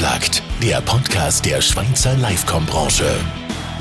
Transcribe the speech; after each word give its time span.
Unplugged, 0.00 0.42
der 0.62 0.80
Podcast 0.80 1.44
der 1.44 1.60
Schweizer 1.60 2.14
Livecom-Branche. 2.14 3.20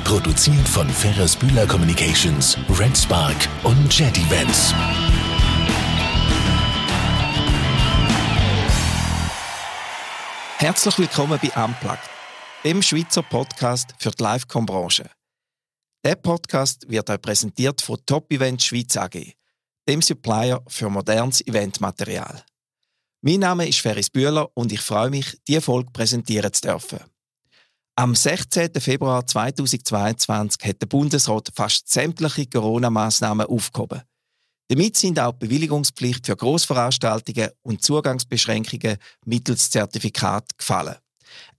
Produziert 0.04 0.68
von 0.68 0.90
Ferris 0.90 1.34
Bühler 1.34 1.66
Communications, 1.66 2.58
Red 2.78 2.98
Spark 2.98 3.38
und 3.64 3.98
Jet 3.98 4.18
Events. 4.18 4.74
Herzlich 10.58 11.00
willkommen 11.00 11.40
bei 11.42 11.64
Unplugged, 11.64 12.10
dem 12.66 12.82
Schweizer 12.82 13.24
Podcast 13.24 13.96
für 13.98 14.12
die 14.12 14.22
Livecom-Branche. 14.22 15.10
Der 16.04 16.16
Podcast 16.16 16.84
wird 16.90 17.10
euch 17.10 17.22
präsentiert 17.22 17.82
von 17.82 17.98
Top 18.06 18.30
Event 18.30 18.62
Schweiz 18.62 18.98
AG, 18.98 19.36
dem 19.88 20.02
Supplier 20.02 20.62
für 20.68 20.90
modernes 20.90 21.40
Eventmaterial. 21.48 22.44
Mein 23.22 23.42
Name 23.42 23.68
ist 23.68 23.82
Ferris 23.82 24.10
Bühler 24.10 24.50
und 24.54 24.72
ich 24.72 24.80
freue 24.80 25.10
mich, 25.10 25.38
diese 25.46 25.60
Folge 25.60 25.92
präsentieren 25.92 26.54
zu 26.54 26.62
dürfen. 26.62 27.00
Am 27.98 28.16
16. 28.16 28.72
Februar 28.80 29.28
2022 29.28 30.64
hat 30.66 30.82
der 30.82 30.86
Bundesrat 30.86 31.50
fast 31.54 31.90
sämtliche 31.90 32.46
Corona-Massnahmen 32.46 33.46
aufgehoben. 33.46 34.04
Damit 34.70 34.96
sind 34.96 35.20
auch 35.20 35.34
die 35.34 35.48
Bewilligungspflicht 35.48 36.28
für 36.28 36.38
Grossveranstaltungen 36.38 37.50
und 37.62 37.84
Zugangsbeschränkungen 37.84 38.96
mittels 39.26 39.70
Zertifikat 39.70 40.58
gefallen. 40.58 40.96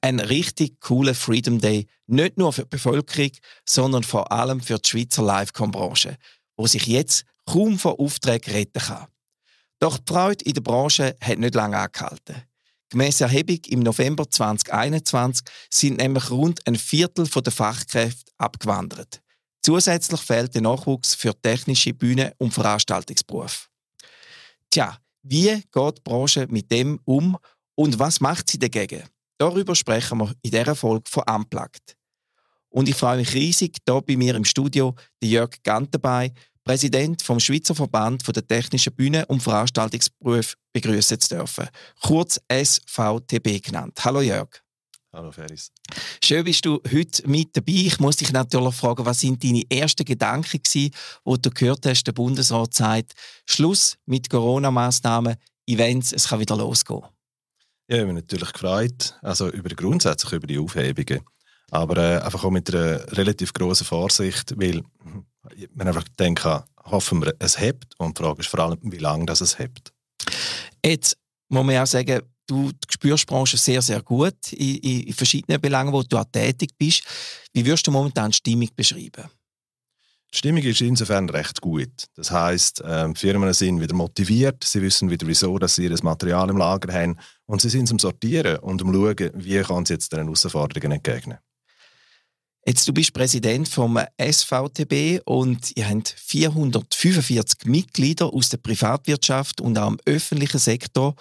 Ein 0.01 0.19
richtig 0.19 0.81
cooler 0.81 1.15
Freedom 1.15 1.61
Day, 1.61 1.89
nicht 2.07 2.39
nur 2.39 2.55
für 2.55 2.63
die 2.63 2.71
Bevölkerung, 2.71 3.33
sondern 3.69 4.03
vor 4.03 4.33
allem 4.33 4.63
für 4.63 4.79
die 4.79 4.89
Schweizer 4.89 5.23
Livecom-Branche, 5.23 6.17
wo 6.57 6.67
sich 6.67 6.87
jetzt 6.87 7.27
kaum 7.45 7.79
vor 7.79 8.01
Aufträgen 8.01 8.55
retten 8.55 8.81
kann. 8.81 9.10
Doch 9.81 9.99
die 9.99 10.13
Freude 10.13 10.45
in 10.45 10.55
der 10.55 10.61
Branche 10.61 11.17
hat 11.21 11.39
nicht 11.39 11.55
lange 11.55 11.79
angehalten. 11.79 12.43
Gemäss 12.91 13.21
Erhebung 13.21 13.59
im 13.69 13.81
November 13.81 14.29
2021 14.29 15.45
sind 15.71 15.99
nämlich 15.99 16.31
rund 16.31 16.61
ein 16.67 16.77
Viertel 16.77 17.27
der 17.27 17.53
Fachkräfte 17.53 18.31
abgewandert. 18.37 19.21
Zusätzlich 19.63 20.21
fehlt 20.21 20.55
der 20.55 20.63
Nachwuchs 20.63 21.15
für 21.15 21.35
technische 21.41 21.95
Bühnen- 21.95 22.33
und 22.39 22.53
Veranstaltungsberufe. 22.53 23.69
Tja, 24.71 24.99
wie 25.23 25.63
geht 25.73 25.99
die 25.99 26.03
Branche 26.03 26.47
mit 26.51 26.71
dem 26.71 27.01
um 27.05 27.37
und 27.75 27.99
was 27.99 28.21
macht 28.21 28.51
sie 28.51 28.59
dagegen? 28.59 29.05
Darüber 29.39 29.75
sprechen 29.75 30.19
wir 30.19 30.35
in 30.43 30.51
dieser 30.51 30.75
Folge 30.75 31.09
von 31.09 31.23
Unplugged. 31.23 31.97
Und 32.71 32.89
ich 32.89 32.95
freue 32.95 33.19
mich 33.19 33.35
riesig, 33.35 33.79
hier 33.87 34.01
bei 34.03 34.17
mir 34.17 34.35
im 34.35 34.45
Studio 34.45 34.95
Jörg 35.23 35.51
Gantenbei, 35.63 36.33
Präsident 36.65 37.23
vom 37.23 37.41
Schweizer 37.41 37.75
Verband 37.75 38.25
der 38.35 38.47
Technischen 38.47 38.95
Bühne- 38.95 39.27
und 39.27 39.43
Veranstaltungsberufe 39.43 40.57
begrüßen 40.73 41.21
zu 41.21 41.37
dürfen. 41.37 41.69
Kurz 42.03 42.41
SVTB 42.51 43.63
genannt. 43.63 43.99
Hallo 44.05 44.21
Jörg. 44.21 44.63
Hallo 45.13 45.33
Ferris. 45.33 45.73
Schön 46.23 46.45
bist 46.45 46.65
du 46.65 46.81
heute 46.93 47.29
mit 47.29 47.57
dabei. 47.57 47.73
Ich 47.73 47.99
muss 47.99 48.19
dich 48.19 48.33
natürlich 48.33 48.75
fragen, 48.77 49.05
was 49.05 49.21
sind 49.21 49.43
deine 49.43 49.65
ersten 49.69 50.05
Gedanken 50.05 50.63
gewesen, 50.63 50.95
wo 51.25 51.37
du 51.37 51.51
gehört 51.51 51.85
hast, 51.85 52.05
der 52.05 52.13
Bundesrat 52.13 52.75
sagt, 52.75 53.15
Schluss 53.45 53.97
mit 54.07 54.31
Corona-Massnahmen, 54.31 55.35
Events, 55.67 56.13
es 56.13 56.29
kann 56.29 56.39
wieder 56.39 56.57
losgehen. 56.57 57.03
Ja, 57.89 57.99
ich 57.99 58.07
bin 58.07 58.15
natürlich 58.15 58.53
gefreut, 58.53 59.19
also 59.21 59.49
über 59.49 59.71
grundsätzlich 59.71 60.33
über 60.33 60.47
die 60.47 60.59
Aufhebungen, 60.59 61.25
aber 61.73 61.97
äh, 61.97 62.23
einfach 62.23 62.45
auch 62.45 62.51
mit 62.51 62.73
einer 62.73 63.01
relativ 63.17 63.53
großen 63.53 63.85
Vorsicht, 63.85 64.55
weil 64.61 64.85
man 65.75 65.89
einfach 65.89 66.09
denken 66.19 66.63
hoffen 66.85 67.23
wir, 67.23 67.35
es 67.39 67.59
hebt. 67.59 67.95
Und 67.99 68.19
die 68.19 68.23
Frage 68.23 68.41
ist 68.41 68.49
vor 68.49 68.61
allem, 68.61 68.79
wie 68.83 68.99
lange 68.99 69.27
das 69.27 69.41
es 69.41 69.59
hebt. 69.59 69.93
Jetzt 70.85 71.17
muss 71.49 71.65
man 71.65 71.77
auch 71.77 71.87
sagen, 71.87 72.23
du 72.47 72.71
spürst 72.89 73.25
die 73.25 73.27
Branche 73.33 73.57
sehr, 73.57 73.83
sehr 73.83 74.03
gut 74.03 74.53
in, 74.53 74.77
in, 74.77 75.13
verschiedenen 75.13 75.61
Belangen, 75.61 75.93
wo 75.93 76.03
du 76.03 76.17
auch 76.17 76.25
tätig 76.25 76.71
bist. 76.77 77.03
Wie 77.53 77.65
würdest 77.65 77.87
du 77.87 77.91
momentan 77.91 78.31
die 78.31 78.37
Stimmung 78.37 78.69
beschreiben? 78.75 79.31
Die 80.33 80.39
Stimmung 80.39 80.63
ist 80.63 80.81
insofern 80.81 81.29
recht 81.29 81.61
gut. 81.61 82.07
Das 82.15 82.31
heisst, 82.31 82.81
äh, 82.83 83.13
Firmen 83.15 83.53
sind 83.53 83.81
wieder 83.81 83.95
motiviert, 83.95 84.63
sie 84.63 84.81
wissen 84.81 85.11
wieder, 85.11 85.27
wieso 85.27 85.59
dass 85.59 85.75
sie 85.75 85.85
ihr 85.85 85.97
Material 86.03 86.49
im 86.51 86.57
Lager 86.57 86.93
haben 86.93 87.17
und 87.47 87.61
sie 87.61 87.69
sind 87.69 87.89
zum 87.89 87.99
Sortieren 87.99 88.59
und 88.59 88.81
um 88.81 88.93
schauen, 88.93 89.31
wie 89.35 89.61
kann 89.61 89.87
sie 89.87 89.95
jetzt 89.95 90.13
den 90.13 90.23
Herausforderungen 90.23 90.93
entgegnen. 90.93 91.39
Jetzt, 92.67 92.87
du 92.87 92.93
bist 92.93 93.15
Präsident 93.15 93.67
vom 93.69 93.99
SVTB 94.21 95.23
und 95.25 95.75
ihr 95.77 95.89
habt 95.89 96.15
445 96.19 97.65
Mitglieder 97.65 98.35
aus 98.35 98.51
der 98.51 98.59
Privatwirtschaft 98.59 99.63
und 99.63 99.79
auch 99.79 99.89
im 99.89 99.99
öffentlichen 100.05 100.59
Sektor. 100.59 101.15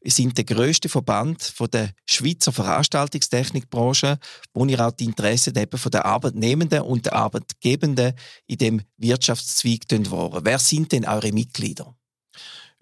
Ihr 0.00 0.10
sind 0.10 0.36
der 0.36 0.44
grösste 0.44 0.88
Verband 0.88 1.42
von 1.42 1.70
der 1.70 1.90
Schweizer 2.06 2.50
Veranstaltungstechnikbranche, 2.50 4.18
wo 4.52 4.64
ihr 4.64 4.84
auch 4.84 4.90
die 4.90 5.04
Interessen 5.04 5.54
der 5.54 6.04
Arbeitnehmenden 6.04 6.82
und 6.82 7.06
der 7.06 7.12
Arbeitgebenden 7.14 8.14
in 8.48 8.58
dem 8.58 8.82
Wirtschaftszweig 8.96 9.82
wahren. 10.10 10.44
Wer 10.44 10.58
sind 10.58 10.90
denn 10.90 11.06
eure 11.06 11.30
Mitglieder? 11.30 11.94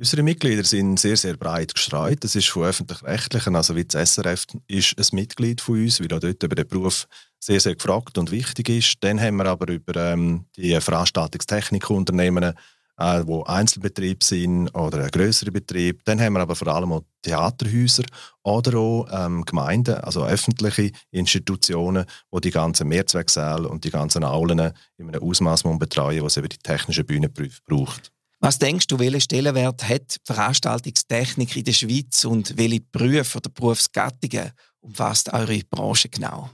Unsere 0.00 0.22
Mitglieder 0.22 0.62
sind 0.62 1.00
sehr, 1.00 1.16
sehr 1.16 1.36
breit 1.36 1.75
gestreut. 1.75 2.22
Das 2.22 2.36
ist 2.36 2.47
von 2.47 2.62
öffentlich-rechtlichen, 2.62 3.56
also 3.56 3.75
wie 3.75 3.84
das 3.84 4.14
SRF, 4.14 4.44
ist 4.69 4.97
ein 4.97 5.06
Mitglied 5.10 5.60
von 5.60 5.82
uns, 5.82 6.00
weil 6.00 6.12
auch 6.12 6.20
dort 6.20 6.41
über 6.41 6.54
den 6.54 6.69
Beruf 6.69 7.09
sehr, 7.41 7.59
sehr 7.59 7.75
gefragt 7.75 8.16
und 8.16 8.31
wichtig 8.31 8.69
ist. 8.69 8.98
Dann 9.00 9.20
haben 9.20 9.38
wir 9.38 9.47
aber 9.47 9.72
über 9.72 9.97
ähm, 9.97 10.44
die 10.54 10.81
Veranstaltungstechnikunternehmen, 10.81 12.54
äh, 12.97 13.22
wo 13.26 13.42
Einzelbetrieb 13.42 14.22
sind 14.22 14.69
oder 14.69 15.03
ein 15.03 15.10
größere 15.10 15.50
Betrieb. 15.50 16.04
Dann 16.04 16.20
haben 16.20 16.34
wir 16.34 16.42
aber 16.42 16.54
vor 16.54 16.69
allem 16.69 16.92
auch 16.92 17.03
Theaterhäuser 17.22 18.04
oder 18.44 18.78
auch 18.78 19.08
ähm, 19.10 19.44
Gemeinden, 19.44 19.97
also 19.97 20.25
öffentliche 20.25 20.92
Institutionen, 21.10 22.04
wo 22.31 22.38
die 22.38 22.53
ganzen 22.53 22.87
Mehrzwecksäle 22.87 23.69
und 23.69 23.82
die 23.82 23.91
ganzen 23.91 24.22
Aulen 24.22 24.72
in 24.97 25.08
einem 25.08 25.20
Ausmaß 25.20 25.64
betreuen, 25.81 26.22
was 26.22 26.37
eben 26.37 26.48
die 26.48 26.58
technische 26.58 27.03
Bühne 27.03 27.28
braucht. 27.28 28.12
Was 28.41 28.59
denkst 28.59 28.87
du, 28.87 29.00
welchen 29.00 29.21
Stellenwert 29.21 29.88
hat 29.88 30.16
Veranstaltungstechnik 30.25 31.56
in 31.56 31.65
der 31.65 31.72
Schweiz 31.72 32.25
und 32.25 32.56
welche 32.56 32.81
Berufe 32.81 33.38
oder 33.38 33.50
Berufsgattungen 33.50 34.53
umfasst 34.81 35.32
eure 35.32 35.60
Branche 35.69 36.09
genau? 36.09 36.49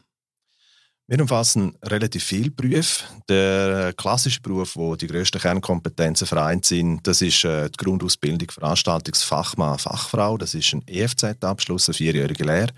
Wir 1.07 1.21
umfassen 1.21 1.77
relativ 1.85 2.25
viele 2.25 2.51
Berufe. 2.51 3.05
Der 3.29 3.93
klassische 3.93 4.41
Beruf, 4.41 4.75
wo 4.77 4.97
die 4.97 5.07
grössten 5.07 5.39
Kernkompetenzen 5.39 6.27
vereint 6.27 6.65
sind, 6.65 7.07
das 7.07 7.21
ist 7.21 7.45
äh, 7.45 7.69
die 7.69 7.77
Grundausbildung 7.77 8.51
Veranstaltungsfachmann, 8.51 9.79
Fachfrau. 9.79 10.39
Das 10.39 10.55
ist 10.55 10.73
ein 10.73 10.83
EFZ-Abschluss, 10.87 11.91
eine 11.91 11.95
vierjährige 11.95 12.45
Lehre. 12.45 12.73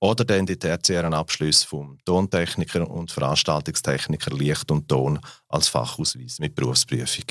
Oder 0.00 0.26
dann 0.26 0.44
die 0.44 0.58
tertiären 0.58 1.14
Abschlüsse 1.14 1.66
vom 1.66 1.98
Tontechniker 2.04 2.86
und 2.90 3.10
Veranstaltungstechniker 3.10 4.36
Licht 4.36 4.70
und 4.70 4.86
Ton 4.86 5.18
als 5.48 5.68
Fachausweis 5.68 6.38
mit 6.38 6.54
Berufsprüfung 6.54 7.24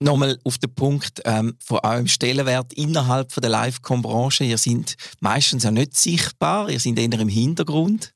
nochmal 0.00 0.38
auf 0.44 0.58
den 0.58 0.74
Punkt 0.74 1.22
ähm, 1.24 1.56
von 1.58 1.80
eurem 1.82 2.06
Stellenwert 2.06 2.72
innerhalb 2.72 3.32
von 3.32 3.40
der 3.40 3.50
Livecom-Branche. 3.50 4.44
Ihr 4.44 4.58
seid 4.58 4.96
meistens 5.20 5.64
ja 5.64 5.70
nicht 5.70 5.96
sichtbar, 5.96 6.70
ihr 6.70 6.80
seid 6.80 6.98
eher 6.98 7.20
im 7.20 7.28
Hintergrund. 7.28 8.14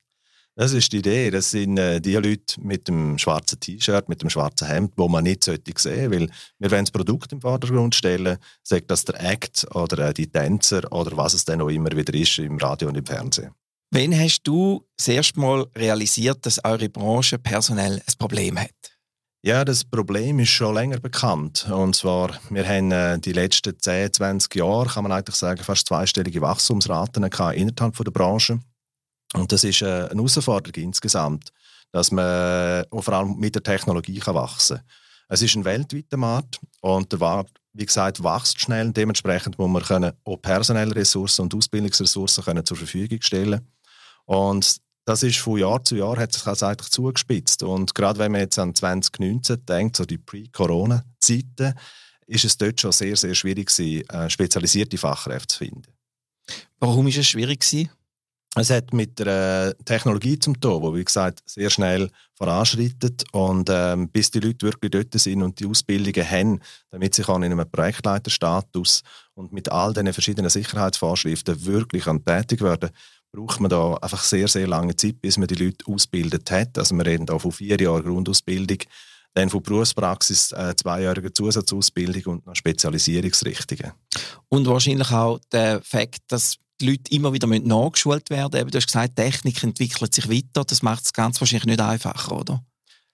Das 0.55 0.73
ist 0.75 0.93
die 0.93 0.99
Idee. 0.99 1.31
Das 1.31 1.51
sind 1.51 1.79
äh, 1.79 2.01
die 2.01 2.15
Leute 2.15 2.61
mit 2.61 2.87
dem 2.87 3.17
schwarzen 3.17 3.59
T-Shirt, 3.59 4.09
mit 4.09 4.21
dem 4.21 4.29
schwarzen 4.29 4.69
Hemd, 4.69 4.93
wo 4.97 5.09
man 5.09 5.25
nicht 5.25 5.45
sollte 5.45 5.73
sehen 5.77 6.11
weil 6.11 6.29
wir 6.59 6.71
wollen 6.71 6.85
das 6.85 6.91
Produkt 6.91 7.33
im 7.33 7.41
Vordergrund 7.41 7.95
stellen, 7.95 8.37
sagt 8.63 8.91
das 8.91 9.05
der 9.07 9.19
Act 9.23 9.67
oder 9.75 10.11
äh, 10.11 10.15
die 10.15 10.27
Tänzer 10.27 10.93
oder 10.93 11.17
was 11.17 11.33
es 11.33 11.47
dann 11.47 11.63
auch 11.63 11.71
immer 11.71 11.91
wieder 11.93 12.13
ist 12.13 12.39
im 12.39 12.59
Radio 12.59 12.89
und 12.89 12.99
im 12.99 13.07
Fernsehen. 13.07 13.53
Wann 13.91 14.19
hast 14.19 14.43
du 14.45 14.87
das 14.97 15.09
erste 15.09 15.41
Mal 15.41 15.67
realisiert, 15.77 16.45
dass 16.45 16.63
eure 16.65 16.89
Branche 16.89 17.39
personell 17.39 17.95
ein 17.95 18.15
Problem 18.19 18.59
hat? 18.59 18.92
Ja, 19.45 19.65
das 19.65 19.85
Problem 19.85 20.39
ist 20.39 20.51
schon 20.51 20.75
länger 20.75 21.01
bekannt. 21.01 21.69
Und 21.69 21.97
zwar, 21.97 22.39
wir 22.49 22.65
haben 22.65 22.93
äh, 22.93 23.19
die 23.19 23.33
letzten 23.33 23.77
10, 23.77 24.13
20 24.13 24.55
Jahre, 24.55 24.89
kann 24.89 25.03
man 25.03 25.11
eigentlich 25.11 25.35
sagen, 25.35 25.65
fast 25.65 25.89
zweistellige 25.89 26.41
Wachstumsraten 26.41 27.25
innerhalb 27.25 27.97
der 27.97 28.11
Branche. 28.13 28.61
Und 29.35 29.51
das 29.51 29.65
ist 29.65 29.83
äh, 29.83 29.87
eine 30.11 30.15
Herausforderung 30.15 30.81
insgesamt, 30.85 31.51
dass 31.91 32.13
man 32.13 32.25
äh, 32.25 32.85
vor 33.03 33.15
allem 33.15 33.37
mit 33.37 33.57
der 33.57 33.65
Technologie 33.65 34.21
kann 34.21 34.37
wachsen 34.37 34.77
kann. 34.77 34.87
Es 35.29 35.43
ist 35.43 35.57
ein 35.57 35.65
weltweiter 35.65 36.19
Markt 36.19 36.61
und 36.81 37.11
der 37.11 37.19
Markt, 37.19 37.59
wie 37.73 37.87
gesagt, 37.87 38.23
wächst 38.23 38.61
schnell. 38.61 38.93
Dementsprechend 38.93 39.59
muss 39.59 39.71
man 39.71 39.83
können 39.83 40.13
auch 40.25 40.37
personelle 40.37 40.95
Ressourcen 40.95 41.43
und 41.43 41.55
Ausbildungsressourcen 41.57 42.45
können 42.45 42.65
zur 42.65 42.77
Verfügung 42.77 43.21
stellen. 43.21 43.67
Und 44.25 44.77
das 45.05 45.23
ist 45.23 45.39
von 45.39 45.59
Jahr 45.59 45.85
zu 45.85 45.97
Jahr 45.97 46.17
hat 46.17 46.33
sich 46.33 46.43
das 46.43 46.63
eigentlich 46.63 46.91
zugespitzt. 46.91 47.63
Und 47.63 47.95
gerade 47.95 48.19
wenn 48.19 48.33
man 48.33 48.43
jetzt 48.43 48.59
an 48.59 48.75
2019 48.75 49.67
denkt, 49.67 49.97
so 49.97 50.05
die 50.05 50.19
Pre-Corona-Zeiten, 50.19 51.75
ist 52.27 52.45
es 52.45 52.57
dort 52.57 52.81
schon 52.81 52.93
sehr, 52.93 53.17
sehr 53.17 53.35
schwierig 53.35 53.69
gewesen, 53.69 54.09
äh, 54.09 54.31
spezialisierte 54.31 54.97
Fachkräfte 54.97 55.49
zu 55.49 55.59
finden. 55.59 55.93
Warum 56.79 57.07
ist 57.09 57.19
es 57.19 57.27
schwierig 57.27 57.61
gewesen? 57.61 57.91
Es 58.55 58.69
hat 58.69 58.93
mit 58.93 59.19
der 59.19 59.75
äh, 59.79 59.85
Technologie 59.85 60.39
zum 60.39 60.61
tun, 60.61 60.83
wo 60.83 60.95
wie 60.95 61.05
gesagt 61.05 61.43
sehr 61.47 61.71
schnell 61.71 62.11
voranschreitet 62.35 63.25
und 63.33 63.71
ähm, 63.73 64.11
bis 64.11 64.31
die 64.31 64.41
Leute 64.41 64.67
wirklich 64.67 64.91
dort 64.91 65.15
sind 65.15 65.43
und 65.43 65.59
die 65.59 65.67
Ausbildungen 65.67 66.31
haben, 66.31 66.61
damit 66.91 67.15
sie 67.15 67.23
in 67.23 67.45
einem 67.45 67.71
Projektleiterstatus 67.71 69.03
und 69.35 69.53
mit 69.53 69.73
all 69.73 69.95
diesen 69.95 70.13
verschiedenen 70.13 70.51
Sicherheitsvorschriften 70.51 71.65
wirklich 71.65 72.05
tätig 72.05 72.61
werden 72.61 72.91
braucht 73.33 73.61
man 73.61 73.71
da 73.71 73.95
einfach 73.95 74.23
sehr, 74.23 74.47
sehr 74.47 74.67
lange 74.67 74.95
Zeit, 74.95 75.21
bis 75.21 75.39
man 75.39 75.49
die 75.49 75.55
Leute 75.55 75.87
ausgebildet 75.87 76.51
hat. 76.51 76.77
Also 76.79 76.95
wir 76.95 77.07
reden 77.07 77.27
da 77.27 77.39
von 77.39 77.51
vier 77.51 77.81
Jahren 77.81 78.05
Grundausbildung, 78.05 78.79
dann 79.35 79.49
von 79.49 79.63
Berufspraxis, 79.63 80.53
äh, 80.53 80.75
zweijähriger 80.77 81.33
Zusatzausbildung 81.33 82.35
und 82.35 82.47
noch 82.47 82.55
Spezialisierungsrichtungen. 82.55 83.93
Und 84.51 84.67
wahrscheinlich 84.67 85.11
auch 85.11 85.41
der 85.51 85.81
Fakt, 85.83 86.21
dass 86.29 86.59
die 86.81 86.91
Leute 86.91 87.11
immer 87.11 87.33
wieder 87.33 87.47
nachgeschult 87.47 88.29
werden 88.29 88.53
müssen. 88.53 88.71
Du 88.71 88.77
hast 88.77 88.87
gesagt, 88.87 89.17
Technik 89.17 89.63
entwickelt 89.63 90.15
sich 90.15 90.29
weiter. 90.29 90.65
Das 90.65 90.83
macht 90.83 91.05
es 91.05 91.13
ganz 91.13 91.41
wahrscheinlich 91.41 91.67
nicht 91.67 91.81
einfacher, 91.81 92.37
oder? 92.37 92.63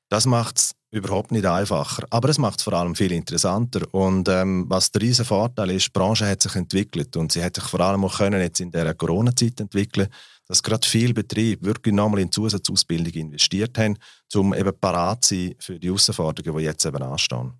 Das 0.08 0.26
macht 0.26 0.58
es 0.58 0.74
überhaupt 0.90 1.32
nicht 1.32 1.44
einfacher. 1.44 2.04
Aber 2.10 2.28
es 2.28 2.38
macht 2.38 2.58
es 2.58 2.64
vor 2.64 2.72
allem 2.72 2.94
viel 2.94 3.12
interessanter. 3.12 3.82
Und 3.92 4.28
ähm, 4.28 4.64
was 4.68 4.90
der 4.90 5.02
riesen 5.02 5.24
Vorteil 5.24 5.70
ist, 5.70 5.86
die 5.86 5.90
Branche 5.92 6.26
hat 6.26 6.42
sich 6.42 6.54
entwickelt 6.54 7.16
und 7.16 7.32
sie 7.32 7.42
hat 7.44 7.56
sich 7.56 7.64
vor 7.64 7.80
allem 7.80 8.04
auch 8.04 8.18
können 8.18 8.40
jetzt 8.40 8.60
in 8.60 8.70
der 8.70 8.94
Corona-Zeit 8.94 9.60
entwickeln, 9.60 10.08
dass 10.46 10.62
gerade 10.62 10.88
viele 10.88 11.12
Betriebe 11.12 11.66
wirklich 11.66 11.94
nochmal 11.94 12.20
in 12.20 12.32
Zusatzausbildung 12.32 13.12
investiert 13.12 13.76
haben, 13.76 13.98
um 14.34 14.54
eben 14.54 14.72
parat 14.80 15.24
zu 15.24 15.34
sein 15.34 15.54
für 15.58 15.78
die 15.78 15.88
Herausforderungen, 15.88 16.58
die 16.58 16.64
jetzt 16.64 16.86
eben 16.86 17.02
anstehen. 17.02 17.52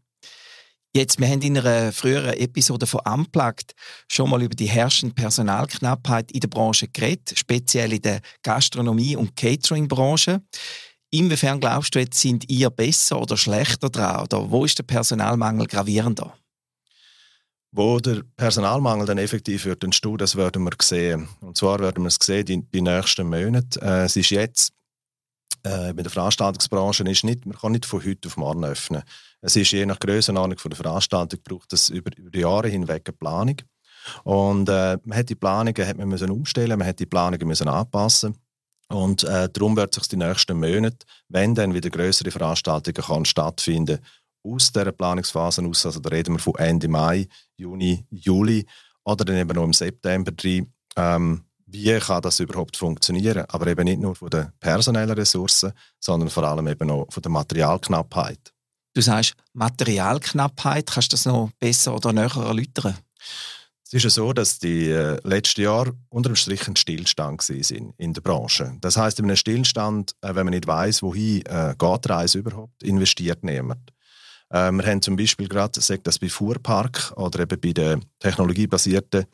Jetzt, 0.97 1.21
wir 1.21 1.29
haben 1.29 1.43
in 1.43 1.59
einer 1.59 1.93
früheren 1.93 2.33
Episode 2.33 2.87
von 2.87 3.01
Unplugged 3.01 3.75
schon 4.11 4.31
mal 4.31 4.43
über 4.43 4.55
die 4.55 4.67
herrschende 4.67 5.15
Personalknappheit 5.15 6.33
in 6.33 6.41
der 6.41 6.49
Branche 6.49 6.89
geredet, 6.89 7.35
speziell 7.37 7.93
in 7.93 8.01
der 8.01 8.23
Gastronomie- 8.43 9.15
und 9.15 9.37
Catering-Branche. 9.37 10.41
Inwiefern 11.10 11.60
glaubst 11.60 11.94
du, 11.94 12.00
jetzt 12.00 12.20
sind 12.20 12.49
ihr 12.50 12.70
besser 12.70 13.20
oder 13.20 13.37
schlechter 13.37 13.88
dran? 13.88 14.25
Oder 14.25 14.50
wo 14.50 14.64
ist 14.64 14.78
der 14.78 14.82
Personalmangel 14.82 15.66
gravierender? 15.66 16.34
Wo 17.72 17.99
der 17.99 18.22
Personalmangel 18.37 19.06
dann 19.06 19.19
effektiv 19.19 19.64
wird 19.64 19.84
entstehen, 19.84 20.19
das 20.19 20.37
werden 20.37 20.64
wir 20.64 20.72
sehen. 20.82 21.28
Und 21.40 21.56
zwar 21.56 21.78
werden 21.81 22.05
wir 22.05 22.08
es 22.08 22.19
sehen 22.20 22.46
in 22.46 22.70
den 22.70 22.84
nächsten 22.84 23.28
Monaten. 23.28 23.78
Äh, 23.81 24.05
es 24.05 24.16
ist 24.16 24.31
jetzt 24.31 24.72
äh, 25.62 25.93
bei 25.93 26.02
der 26.02 26.10
Veranstaltungsbranche 26.10 27.05
ist 27.05 27.25
nicht, 27.25 27.46
man 27.46 27.56
kann 27.56 27.72
nicht 27.72 27.87
von 27.87 28.05
heute 28.05 28.28
auf 28.28 28.37
morgen 28.37 28.64
öffnen. 28.64 29.02
Es 29.40 29.56
ist 29.56 29.70
je 29.72 29.87
nach 29.87 29.99
Größenordnung 29.99 30.58
der 30.62 30.76
Veranstaltung 30.76 31.40
braucht 31.43 31.72
es 31.72 31.90
über, 31.90 32.10
über 32.16 32.31
die 32.31 32.40
Jahre 32.40 32.69
hinweg 32.69 33.02
eine 33.06 33.16
Planung. 33.16 33.56
Und 34.25 34.69
äh, 34.69 34.99
man 35.05 35.19
hat 35.19 35.28
die 35.28 35.34
Planungen 35.34 35.87
hat 35.87 35.99
man 35.99 36.08
müssen 36.08 36.31
umstellen, 36.31 36.78
man 36.78 36.88
hat 36.88 36.99
die 36.99 37.06
Planungen 37.06 37.46
müssen 37.46 37.69
anpassen. 37.69 38.37
Und 38.88 39.25
äh, 39.25 39.49
darum 39.52 39.76
wird 39.76 39.94
sich 39.94 40.08
die 40.08 40.17
nächsten 40.17 40.58
Monate, 40.58 41.06
wenn 41.29 41.55
dann 41.55 41.75
wieder 41.75 41.90
größere 41.90 42.31
Veranstaltungen 42.31 43.05
kann 43.06 43.25
stattfinden, 43.25 43.99
aus 44.43 44.73
dieser 44.73 44.93
Planungsphase 44.93 45.62
aus, 45.64 45.85
also 45.85 46.00
da 46.00 46.08
reden 46.08 46.35
wir 46.35 46.38
von 46.38 46.55
Ende 46.55 46.88
Mai, 46.88 47.29
Juni, 47.56 48.06
Juli 48.11 48.67
oder 49.05 49.25
dann 49.25 49.37
eben 49.37 49.55
noch 49.55 49.64
im 49.64 49.73
September 49.73 50.32
drin, 50.32 50.73
ähm, 50.96 51.44
wie 51.70 51.99
kann 51.99 52.23
das 52.23 52.40
überhaupt 52.40 52.79
funktionieren? 52.79 53.44
Aber 53.49 53.67
eben 53.67 53.85
nicht 53.85 54.00
nur 54.00 54.14
von 54.14 54.31
den 54.31 54.50
personellen 54.58 55.11
Ressourcen, 55.11 55.73
sondern 56.00 56.31
vor 56.31 56.44
allem 56.44 56.67
eben 56.67 56.91
auch 56.91 57.06
von 57.11 57.23
der 57.23 57.31
Materialknappheit. 57.31 58.55
Du 58.94 59.02
sagst 59.02 59.34
Materialknappheit, 59.52 60.91
kannst 60.91 61.12
du 61.12 61.14
das 61.14 61.26
noch 61.26 61.50
besser 61.61 61.94
oder 61.94 62.12
näher 62.12 62.34
erläutern? 62.37 62.96
Es 63.90 63.94
ist 63.94 64.05
ja 64.05 64.11
so, 64.11 64.35
dass 64.35 64.58
die 64.58 64.90
äh, 64.90 65.19
letzten 65.25 65.62
Jahre 65.62 65.94
unter 66.11 66.29
dem 66.29 66.37
Strich 66.37 66.69
ein 66.69 66.76
Stillstand 66.76 67.40
sind 67.40 67.94
in 67.96 68.12
der 68.12 68.20
Branche. 68.20 68.76
Das 68.82 68.99
heißt, 68.99 69.19
in 69.19 69.25
einem 69.25 69.37
Stillstand, 69.37 70.12
äh, 70.20 70.35
wenn 70.35 70.44
man 70.44 70.52
nicht 70.52 70.67
weiß, 70.67 71.02
wohin 71.02 71.40
äh, 71.46 71.75
geht 71.79 72.05
die 72.05 72.08
Reise 72.11 72.38
überhaupt, 72.40 72.82
investiert 72.82 73.43
niemand. 73.43 73.90
Äh, 74.50 74.73
wir 74.73 74.85
haben 74.85 75.00
zum 75.00 75.17
Beispiel 75.17 75.49
gerade, 75.49 75.81
sagt 75.81 76.06
das 76.06 76.19
bei 76.19 76.29
Fuhrpark 76.29 77.14
oder 77.17 77.40
eben 77.40 77.58
bei 77.58 77.73
den 77.73 78.05
technologiebasierten 78.19 79.25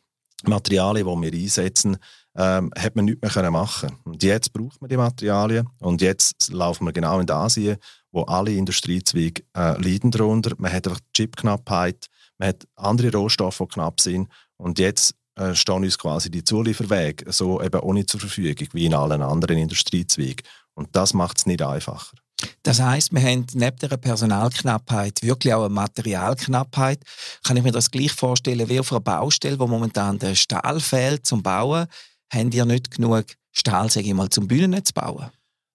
Materialien, 0.44 1.04
die 1.04 1.32
wir 1.32 1.42
einsetzen, 1.42 1.96
ähm, 2.36 2.70
hat 2.78 2.94
man 2.94 3.06
nichts 3.06 3.22
mehr 3.22 3.30
können 3.32 3.52
machen 3.52 3.96
Und 4.04 4.22
jetzt 4.22 4.52
braucht 4.52 4.80
man 4.80 4.88
die 4.88 4.96
Materialien 4.96 5.68
und 5.80 6.00
jetzt 6.00 6.52
laufen 6.52 6.84
wir 6.84 6.92
genau 6.92 7.18
in 7.18 7.28
Asien, 7.28 7.78
wo 8.12 8.22
alle 8.22 8.52
Industriezweige 8.52 9.42
äh, 9.56 9.82
leiden 9.82 10.12
darunter. 10.12 10.52
Man 10.58 10.72
hat 10.72 10.86
einfach 10.86 11.00
Chipknappheit, 11.12 12.06
man 12.38 12.50
hat 12.50 12.66
andere 12.76 13.12
Rohstoffe, 13.12 13.58
die 13.58 13.66
knapp 13.66 14.00
sind 14.00 14.28
und 14.56 14.78
jetzt 14.78 15.14
äh, 15.36 15.54
stehen 15.54 15.82
uns 15.84 15.98
quasi 15.98 16.30
die 16.30 16.44
Zulieferwege 16.44 17.30
so 17.32 17.60
eben 17.60 17.80
auch 17.80 17.92
nicht 17.92 18.10
zur 18.10 18.20
Verfügung 18.20 18.68
wie 18.72 18.86
in 18.86 18.94
allen 18.94 19.22
anderen 19.22 19.58
Industriezweigen. 19.58 20.46
Und 20.74 20.94
das 20.94 21.14
macht 21.14 21.38
es 21.38 21.46
nicht 21.46 21.62
einfacher. 21.62 22.16
Das 22.62 22.80
heißt, 22.80 23.12
wir 23.12 23.22
haben 23.22 23.46
neben 23.54 23.76
der 23.78 23.96
Personalknappheit 23.96 25.22
wirklich 25.22 25.54
auch 25.54 25.64
eine 25.64 25.74
Materialknappheit. 25.74 27.00
Kann 27.42 27.56
ich 27.56 27.62
mir 27.62 27.72
das 27.72 27.90
gleich 27.90 28.12
vorstellen 28.12 28.68
wie 28.68 28.80
auf 28.80 28.92
einer 28.92 29.00
Baustelle, 29.00 29.58
wo 29.58 29.66
momentan 29.66 30.18
der 30.18 30.34
Stahl 30.34 30.80
fehlt 30.80 31.26
zum 31.26 31.42
Bauen? 31.42 31.86
Haben 32.32 32.52
ihr 32.52 32.64
nicht 32.64 32.90
genug 32.90 33.26
Stahl, 33.52 33.90
sage 33.90 34.08
ich 34.08 34.14
mal, 34.14 34.30
zum 34.30 34.48
Bühnennetz 34.48 34.92
bauen? 34.92 35.30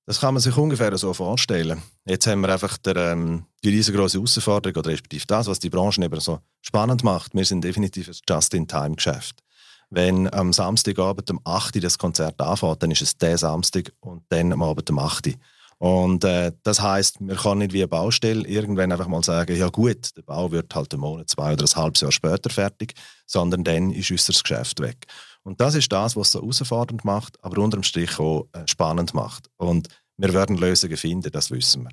Das 0.06 0.20
kann 0.20 0.34
man 0.34 0.42
sich 0.42 0.56
ungefähr 0.58 0.98
so 0.98 1.14
vorstellen. 1.14 1.82
Jetzt 2.10 2.26
haben 2.26 2.42
wir 2.42 2.50
einfach 2.50 2.76
der, 2.80 2.96
ähm, 2.96 3.46
die 3.64 3.70
riesengroße 3.70 4.18
Herausforderung, 4.18 4.78
oder 4.78 4.90
respektive 4.90 5.28
das, 5.28 5.46
was 5.46 5.60
die 5.60 5.70
Branche 5.70 6.04
eben 6.04 6.20
so 6.20 6.40
spannend 6.60 7.04
macht. 7.04 7.36
Wir 7.36 7.46
sind 7.46 7.64
definitiv 7.64 8.08
ein 8.08 8.16
Just-in-Time-Geschäft. 8.28 9.44
Wenn 9.92 10.32
am 10.34 10.52
Samstagabend 10.52 11.30
um 11.30 11.40
8 11.44 11.76
Uhr 11.76 11.82
das 11.82 12.00
Konzert 12.00 12.42
anfängt, 12.42 12.82
dann 12.82 12.90
ist 12.90 13.04
es 13.04 13.16
der 13.16 13.38
Samstag 13.38 13.94
und 14.00 14.24
dann 14.30 14.52
am 14.52 14.64
Abend 14.64 14.90
um 14.90 14.98
8 14.98 15.28
Uhr. 15.28 15.34
Und 15.78 16.24
äh, 16.24 16.52
das 16.64 16.82
heißt, 16.82 17.18
wir 17.20 17.36
können 17.36 17.60
nicht 17.60 17.74
wie 17.74 17.82
eine 17.82 17.88
Baustelle 17.88 18.46
irgendwann 18.48 18.92
einfach 18.92 19.08
mal 19.08 19.24
sagen, 19.24 19.56
ja 19.56 19.70
gut, 19.70 20.18
der 20.18 20.24
Bau 20.24 20.52
wird 20.52 20.74
halt 20.74 20.92
einen 20.92 21.02
Monat, 21.02 21.30
zwei 21.30 21.54
oder 21.54 21.66
ein 21.66 21.76
halbes 21.76 22.02
Jahr 22.02 22.12
später 22.12 22.50
fertig, 22.50 22.96
sondern 23.28 23.64
dann 23.64 23.92
ist 23.92 24.10
unser 24.10 24.34
Geschäft 24.34 24.80
weg. 24.80 25.06
Und 25.44 25.62
das 25.62 25.76
ist 25.76 25.92
das, 25.92 26.16
was 26.16 26.28
es 26.28 26.32
so 26.34 26.42
herausfordernd 26.42 27.06
macht, 27.06 27.38
aber 27.44 27.62
unterm 27.62 27.84
Strich 27.84 28.20
auch 28.20 28.48
äh, 28.54 28.68
spannend 28.68 29.14
macht. 29.14 29.48
Und 29.58 29.90
wir 30.20 30.34
werden 30.34 30.58
Lösungen 30.58 30.98
finden, 30.98 31.32
das 31.32 31.50
wissen 31.50 31.84
wir. 31.84 31.92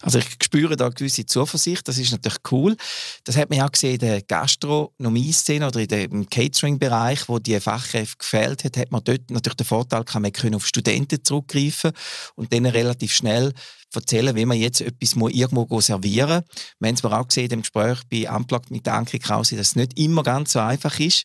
Also 0.00 0.18
ich 0.18 0.26
spüre 0.42 0.76
da 0.76 0.88
gewisse 0.88 1.26
Zuversicht, 1.26 1.86
das 1.88 1.98
ist 1.98 2.12
natürlich 2.12 2.38
cool. 2.50 2.76
Das 3.24 3.36
hat 3.36 3.50
man 3.50 3.60
auch 3.60 3.72
gesehen 3.72 3.94
in 3.94 3.98
der 3.98 4.22
Gastronomie-Szene 4.22 5.66
oder 5.66 5.86
dem 5.86 6.28
Catering-Bereich, 6.28 7.28
wo 7.28 7.38
die 7.38 7.60
Fachkräfte 7.60 8.16
gefehlt 8.16 8.64
hat, 8.64 8.76
hat 8.78 8.90
man 8.90 9.02
dort 9.04 9.30
natürlich 9.30 9.56
den 9.56 9.66
Vorteil 9.66 10.04
gehabt, 10.04 10.22
man 10.22 10.32
können 10.32 10.54
auf 10.54 10.66
Studenten 10.66 11.22
zurückgreifen 11.22 11.92
und 12.34 12.52
denen 12.52 12.72
relativ 12.72 13.12
schnell 13.12 13.52
erzählen, 13.94 14.36
wie 14.36 14.46
man 14.46 14.58
jetzt 14.58 14.80
etwas 14.80 15.14
irgendwo 15.14 15.80
servieren 15.80 16.42
muss. 16.44 16.78
Wir 16.78 16.88
haben 16.88 16.94
es 16.94 17.04
auch 17.04 17.28
gesehen 17.28 17.50
im 17.50 17.62
Gespräch 17.62 17.98
bei 18.10 18.30
Unplugged 18.30 18.70
mit 18.70 18.86
Anke 18.88 19.18
Krause, 19.18 19.56
dass 19.56 19.68
es 19.68 19.76
nicht 19.76 19.98
immer 19.98 20.22
ganz 20.22 20.52
so 20.52 20.60
einfach 20.60 20.98
ist. 21.00 21.24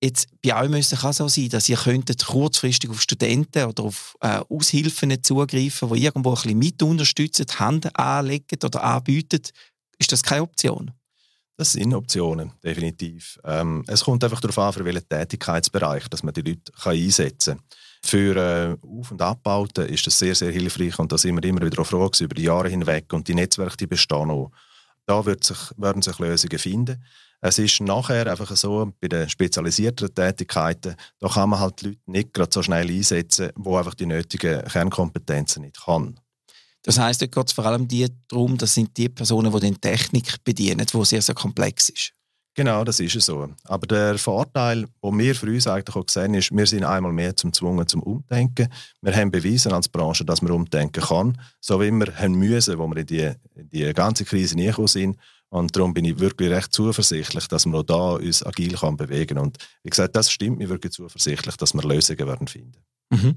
Jetzt, 0.00 0.28
bei 0.42 0.54
euch 0.54 0.68
müsste 0.68 0.94
es 0.94 1.04
auch 1.04 1.12
so 1.12 1.28
sein, 1.28 1.48
dass 1.48 1.68
ihr 1.68 1.76
könntet 1.76 2.24
kurzfristig 2.24 2.88
auf 2.88 3.00
Studenten 3.00 3.64
oder 3.64 3.82
auf 3.82 4.16
äh, 4.20 4.40
Aushilfen 4.48 5.22
zugreifen, 5.22 5.92
die 5.92 6.04
irgendwo 6.04 6.30
ein 6.30 6.34
bisschen 6.34 6.58
mit 6.58 6.82
unterstützen, 6.82 7.46
Hand 7.58 7.98
anlegen 7.98 8.58
oder 8.62 8.84
anbieten. 8.84 9.42
Ist 9.98 10.12
das 10.12 10.22
keine 10.22 10.42
Option? 10.42 10.92
Das 11.56 11.72
sind 11.72 11.92
Optionen, 11.92 12.52
definitiv. 12.62 13.40
Ähm, 13.44 13.82
es 13.88 14.04
kommt 14.04 14.22
einfach 14.22 14.40
darauf 14.40 14.58
an, 14.58 14.72
für 14.72 14.84
welchen 14.84 15.08
Tätigkeitsbereich 15.08 16.06
dass 16.08 16.22
man 16.22 16.32
die 16.32 16.42
Leute 16.42 16.70
kann 16.70 16.94
einsetzen 16.94 17.56
kann. 17.56 17.64
Für 18.04 18.36
äh, 18.36 18.86
Auf- 18.86 19.10
und 19.10 19.20
Abbauten 19.20 19.86
ist 19.86 20.06
das 20.06 20.16
sehr, 20.16 20.36
sehr 20.36 20.52
hilfreich 20.52 20.96
und 21.00 21.10
da 21.10 21.18
sind 21.18 21.34
wir 21.34 21.48
immer 21.48 21.66
wieder 21.66 21.84
froh 21.84 22.08
über 22.20 22.34
die 22.34 22.42
Jahre 22.42 22.68
hinweg 22.68 23.12
und 23.12 23.26
die 23.26 23.34
Netzwerke 23.34 23.76
die 23.76 23.88
bestehen 23.88 24.30
auch. 24.30 24.52
Da 25.06 25.24
wird 25.26 25.42
sich, 25.42 25.58
werden 25.76 26.02
sich 26.02 26.18
Lösungen 26.20 26.58
finden. 26.60 27.02
Es 27.40 27.58
ist 27.58 27.80
nachher 27.80 28.26
einfach 28.26 28.54
so, 28.56 28.92
bei 29.00 29.08
den 29.08 29.28
spezialisierten 29.28 30.12
Tätigkeiten, 30.12 30.96
da 31.20 31.28
kann 31.28 31.50
man 31.50 31.60
halt 31.60 31.80
die 31.80 31.86
Leute 31.86 32.00
nicht 32.06 32.34
gerade 32.34 32.50
so 32.52 32.62
schnell 32.62 32.88
einsetzen, 32.88 33.50
wo 33.54 33.76
einfach 33.76 33.94
die 33.94 34.06
nötigen 34.06 34.64
Kernkompetenzen 34.64 35.62
nicht 35.62 35.84
kann. 35.84 36.18
Das 36.82 36.98
heißt, 36.98 37.22
dort 37.22 37.32
geht 37.32 37.46
es 37.48 37.52
vor 37.52 37.66
allem 37.66 37.86
die 37.86 38.08
darum, 38.28 38.56
das 38.56 38.74
sind 38.74 38.96
die 38.96 39.08
Personen, 39.08 39.52
die 39.52 39.60
die 39.60 39.78
Technik 39.78 40.42
bedienen, 40.42 40.86
die 40.86 41.04
sehr, 41.04 41.22
sehr 41.22 41.34
komplex 41.34 41.90
ist. 41.90 42.12
Genau, 42.58 42.82
das 42.82 42.98
ist 42.98 43.20
so. 43.20 43.48
Aber 43.64 43.86
der 43.86 44.18
Vorteil, 44.18 44.86
den 45.04 45.18
wir 45.18 45.34
für 45.36 45.46
uns 45.46 45.68
eigentlich 45.68 45.94
auch 45.94 46.08
sehen, 46.08 46.34
ist, 46.34 46.50
wir 46.50 46.66
sind 46.66 46.82
einmal 46.82 47.12
mehr 47.12 47.36
zum 47.36 47.52
Zwungen 47.52 47.86
zum 47.86 48.02
Umdenken. 48.02 48.68
Wir 49.00 49.14
haben 49.14 49.30
bewiesen 49.30 49.72
als 49.72 49.88
Branche, 49.88 50.24
dass 50.24 50.42
man 50.42 50.50
umdenken 50.50 51.00
kann, 51.00 51.40
so 51.60 51.80
wie 51.80 51.92
wir 51.92 52.12
haben 52.16 52.34
müssen, 52.34 52.76
wo 52.76 52.88
wir 52.88 52.96
in 52.96 53.06
die, 53.06 53.32
in 53.54 53.68
die 53.68 53.92
ganze 53.94 54.24
Krise 54.24 54.56
nie 54.56 54.72
sind. 54.86 55.16
Und 55.50 55.74
darum 55.74 55.94
bin 55.94 56.04
ich 56.04 56.18
wirklich 56.18 56.50
recht 56.50 56.72
zuversichtlich, 56.72 57.48
dass 57.48 57.64
wir 57.66 57.78
auch 57.78 57.82
da 57.82 58.12
uns 58.12 58.44
agil 58.44 58.74
kann 58.74 58.96
bewegen 58.96 59.36
kann. 59.36 59.46
Und 59.46 59.58
wie 59.82 59.90
gesagt, 59.90 60.14
das 60.14 60.30
stimmt 60.30 60.58
mir 60.58 60.68
wirklich 60.68 60.92
zuversichtlich, 60.92 61.56
dass 61.56 61.74
wir 61.74 61.82
Lösungen 61.82 62.26
werden 62.26 62.48
finden. 62.48 62.76
Mhm. 63.10 63.36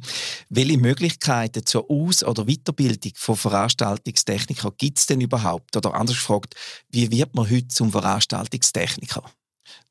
Welche 0.50 0.78
Möglichkeiten 0.78 1.66
zur 1.66 1.90
Aus- 1.90 2.24
oder 2.24 2.46
Weiterbildung 2.46 3.14
von 3.16 3.38
Veranstaltungstechnikern 3.38 4.74
gibt 4.78 5.00
es 5.00 5.06
denn 5.06 5.22
überhaupt? 5.22 5.78
Oder 5.78 5.94
anders 5.94 6.18
gefragt, 6.18 6.56
wie 6.90 7.10
wird 7.10 7.34
man 7.36 7.50
heute 7.50 7.70
zum 7.70 7.92
Veranstaltungstechniker? 7.92 9.24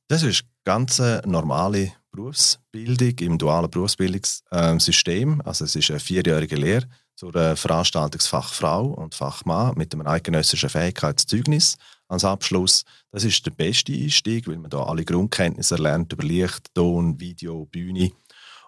Das 0.09 0.23
ist 0.23 0.45
ganz 0.65 1.01
eine 1.01 1.23
normale 1.25 1.93
Berufsbildung 2.13 3.19
im 3.21 3.39
dualen 3.39 3.71
Berufsbildungssystem. 3.71 5.41
Also 5.45 5.65
es 5.65 5.77
ist 5.77 5.91
eine 5.91 6.01
vierjährige 6.01 6.57
Lehre 6.57 6.87
zur 7.15 7.33
Veranstaltungsfachfrau 7.33 8.87
und 8.87 9.15
Fachmann 9.15 9.75
mit 9.77 9.95
einem 9.95 10.07
eidgenössischen 10.07 10.69
Fähigkeitszeugnis 10.69 11.77
als 12.11 12.25
Abschluss. 12.25 12.85
Das 13.13 13.25
ist 13.25 13.45
der 13.47 13.53
beste 13.53 13.93
Einstieg, 13.93 14.47
weil 14.49 14.59
man 14.59 14.71
da 14.71 14.83
alle 14.83 15.05
Grundkenntnisse 15.05 15.77
erlernt 15.77 16.13
über 16.13 16.25
Licht, 16.25 16.75
Ton, 16.75 17.19
Video, 17.21 17.67
Bühne. 17.67 18.11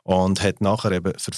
und 0.05 0.43
hat 0.43 0.61
nachher 0.61 0.93
eben 0.93 1.13
für 1.19 1.33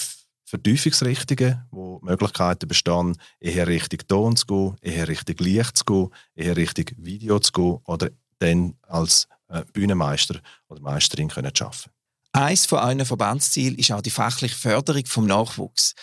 Vertiefungsrichtungen, 0.47 1.65
wo 1.71 1.99
Möglichkeiten 2.03 2.69
bestehen, 2.69 3.17
eher 3.41 3.67
Richtung 3.67 4.01
Ton 4.07 4.37
zu 4.37 4.47
gehen, 4.47 4.77
eher 4.83 5.09
Richtung 5.09 5.37
Licht 5.39 5.79
zu 5.79 5.85
gehen, 5.85 6.09
eher 6.35 6.57
Richtung 6.57 6.87
Video 6.97 7.39
zu 7.41 7.53
gehen 7.53 7.79
oder 7.85 8.11
dann 8.39 8.77
als 8.83 9.27
äh, 9.49 9.65
Bühnenmeister 9.73 10.41
oder 10.69 10.81
Meisterin 10.81 11.29
können 11.29 11.53
arbeiten. 11.59 11.91
Eines 12.33 12.67
von 12.67 12.81
euren 12.81 13.05
Verbandszielen 13.05 13.79
ist 13.79 13.93
auch 13.93 14.01
die 14.01 14.11
fachliche 14.11 14.57
Förderung 14.57 15.07
vom 15.07 15.27
Nachwuchs. 15.27 15.95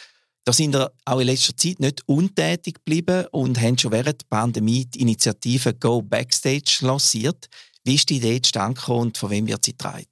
Da 0.43 0.53
sind 0.53 0.73
wir 0.73 0.91
auch 1.05 1.19
in 1.19 1.27
letzter 1.27 1.55
Zeit 1.55 1.79
nicht 1.79 2.01
untätig 2.07 2.75
geblieben 2.75 3.27
und 3.31 3.61
haben 3.61 3.77
schon 3.77 3.91
während 3.91 4.21
der 4.21 4.27
Pandemie 4.27 4.85
die 4.85 5.01
Initiative 5.01 5.75
Go 5.75 6.01
Backstage 6.01 6.79
lanciert. 6.81 7.47
Wie 7.83 7.95
ist 7.95 8.09
die 8.09 8.17
Idee 8.17 8.41
zustande 8.41 8.81
und 8.87 9.17
von 9.17 9.29
wem 9.29 9.47
wird 9.47 9.63
sie 9.63 9.71
getragen? 9.71 10.07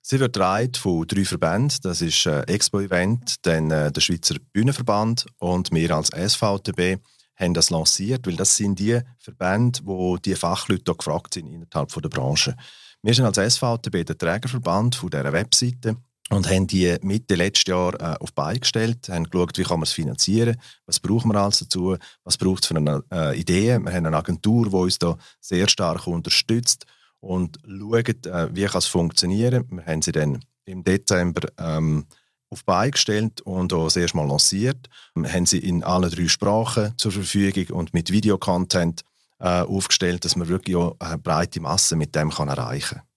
Sie 0.00 0.18
wird 0.18 0.32
getragen 0.32 0.74
von 0.74 1.06
drei 1.06 1.24
Verbänden. 1.26 1.78
Das 1.82 2.00
ist 2.00 2.24
äh, 2.24 2.40
Expo-Event, 2.42 3.36
dann 3.42 3.70
äh, 3.70 3.92
der 3.92 4.00
Schweizer 4.00 4.36
Bühnenverband 4.52 5.26
und 5.38 5.70
wir 5.70 5.94
als 5.94 6.08
SVTB 6.08 6.98
haben 7.36 7.54
das 7.54 7.70
lanciert, 7.70 8.26
weil 8.26 8.36
das 8.36 8.56
sind 8.56 8.78
die 8.78 9.00
Verbände, 9.18 9.80
wo 9.84 10.16
die 10.16 10.34
Fachleute 10.34 10.94
gefragt 10.94 11.34
sind 11.34 11.48
innerhalb 11.48 11.90
der 11.92 12.08
Branche. 12.08 12.56
Wir 13.02 13.14
sind 13.14 13.24
als 13.24 13.54
SVTB 13.54 14.04
der 14.04 14.18
Trägerverband 14.18 14.94
von 14.94 15.10
dieser 15.10 15.32
Webseite 15.32 15.96
und 16.30 16.48
haben 16.48 16.66
die 16.66 16.96
Mitte 17.02 17.34
letztes 17.34 17.66
Jahr 17.66 17.94
äh, 18.00 18.16
auf 18.20 18.32
Beine 18.32 18.60
gestellt, 18.60 19.08
haben 19.08 19.24
geschaut, 19.24 19.58
wie 19.58 19.64
kann 19.64 19.80
man 19.80 19.84
es 19.84 19.92
finanzieren, 19.92 20.56
was 20.86 21.00
brauchen 21.00 21.32
wir 21.32 21.40
alles 21.40 21.58
dazu, 21.58 21.96
was 22.24 22.38
braucht 22.38 22.62
es 22.62 22.68
für 22.68 22.76
eine 22.76 23.02
äh, 23.12 23.38
Idee. 23.38 23.78
Wir 23.78 23.92
haben 23.92 24.06
eine 24.06 24.16
Agentur, 24.16 24.68
die 24.70 24.76
uns 24.76 24.98
da 24.98 25.18
sehr 25.40 25.68
stark 25.68 26.06
unterstützt 26.06 26.86
und 27.18 27.58
schaut, 27.66 28.26
äh, 28.26 28.54
wie 28.54 28.64
kann 28.64 28.78
es 28.78 28.86
funktionieren. 28.86 29.66
Wir 29.70 29.84
haben 29.84 30.02
sie 30.02 30.12
dann 30.12 30.44
im 30.64 30.84
Dezember 30.84 31.48
ähm, 31.58 32.06
auf 32.48 32.64
Beine 32.64 32.92
gestellt 32.92 33.40
und 33.42 33.72
auch 33.72 33.90
das 33.90 34.14
Mal 34.14 34.26
lanciert. 34.26 34.88
Wir 35.14 35.32
haben 35.32 35.46
sie 35.46 35.58
in 35.58 35.82
allen 35.82 36.10
drei 36.10 36.28
Sprachen 36.28 36.96
zur 36.96 37.12
Verfügung 37.12 37.76
und 37.76 37.92
mit 37.92 38.12
Videocontent 38.12 39.02
äh, 39.40 39.62
aufgestellt, 39.62 40.24
dass 40.24 40.36
man 40.36 40.48
wirklich 40.48 40.76
auch 40.76 40.96
eine 40.98 41.18
breite 41.18 41.60
Masse 41.60 41.96
mit 41.96 42.14
dem 42.14 42.30
kann 42.30 42.48
erreichen 42.48 42.98
kann. 42.98 43.09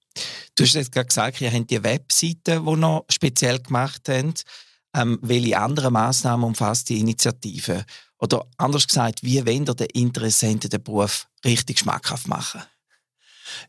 Du 0.55 0.63
hast 0.63 0.73
jetzt 0.73 0.91
gerade 0.91 1.07
gesagt, 1.07 1.41
ihr 1.41 1.51
habt 1.51 1.69
die 1.69 1.83
Webseite, 1.83 2.61
die 2.61 2.75
noch 2.75 3.05
speziell 3.09 3.59
gemacht 3.59 4.07
haben. 4.09 4.33
Ähm, 4.95 5.17
welche 5.21 5.57
anderen 5.57 5.93
Massnahmen 5.93 6.43
umfasst 6.43 6.89
die 6.89 6.99
Initiative? 6.99 7.85
Oder 8.19 8.45
anders 8.57 8.87
gesagt, 8.87 9.23
wie 9.23 9.45
wollt 9.45 9.69
ihr 9.69 9.75
den 9.75 9.87
Interessenten 9.87 10.69
den 10.69 10.83
Beruf 10.83 11.27
richtig 11.43 11.79
schmackhaft 11.79 12.27
machen? 12.27 12.61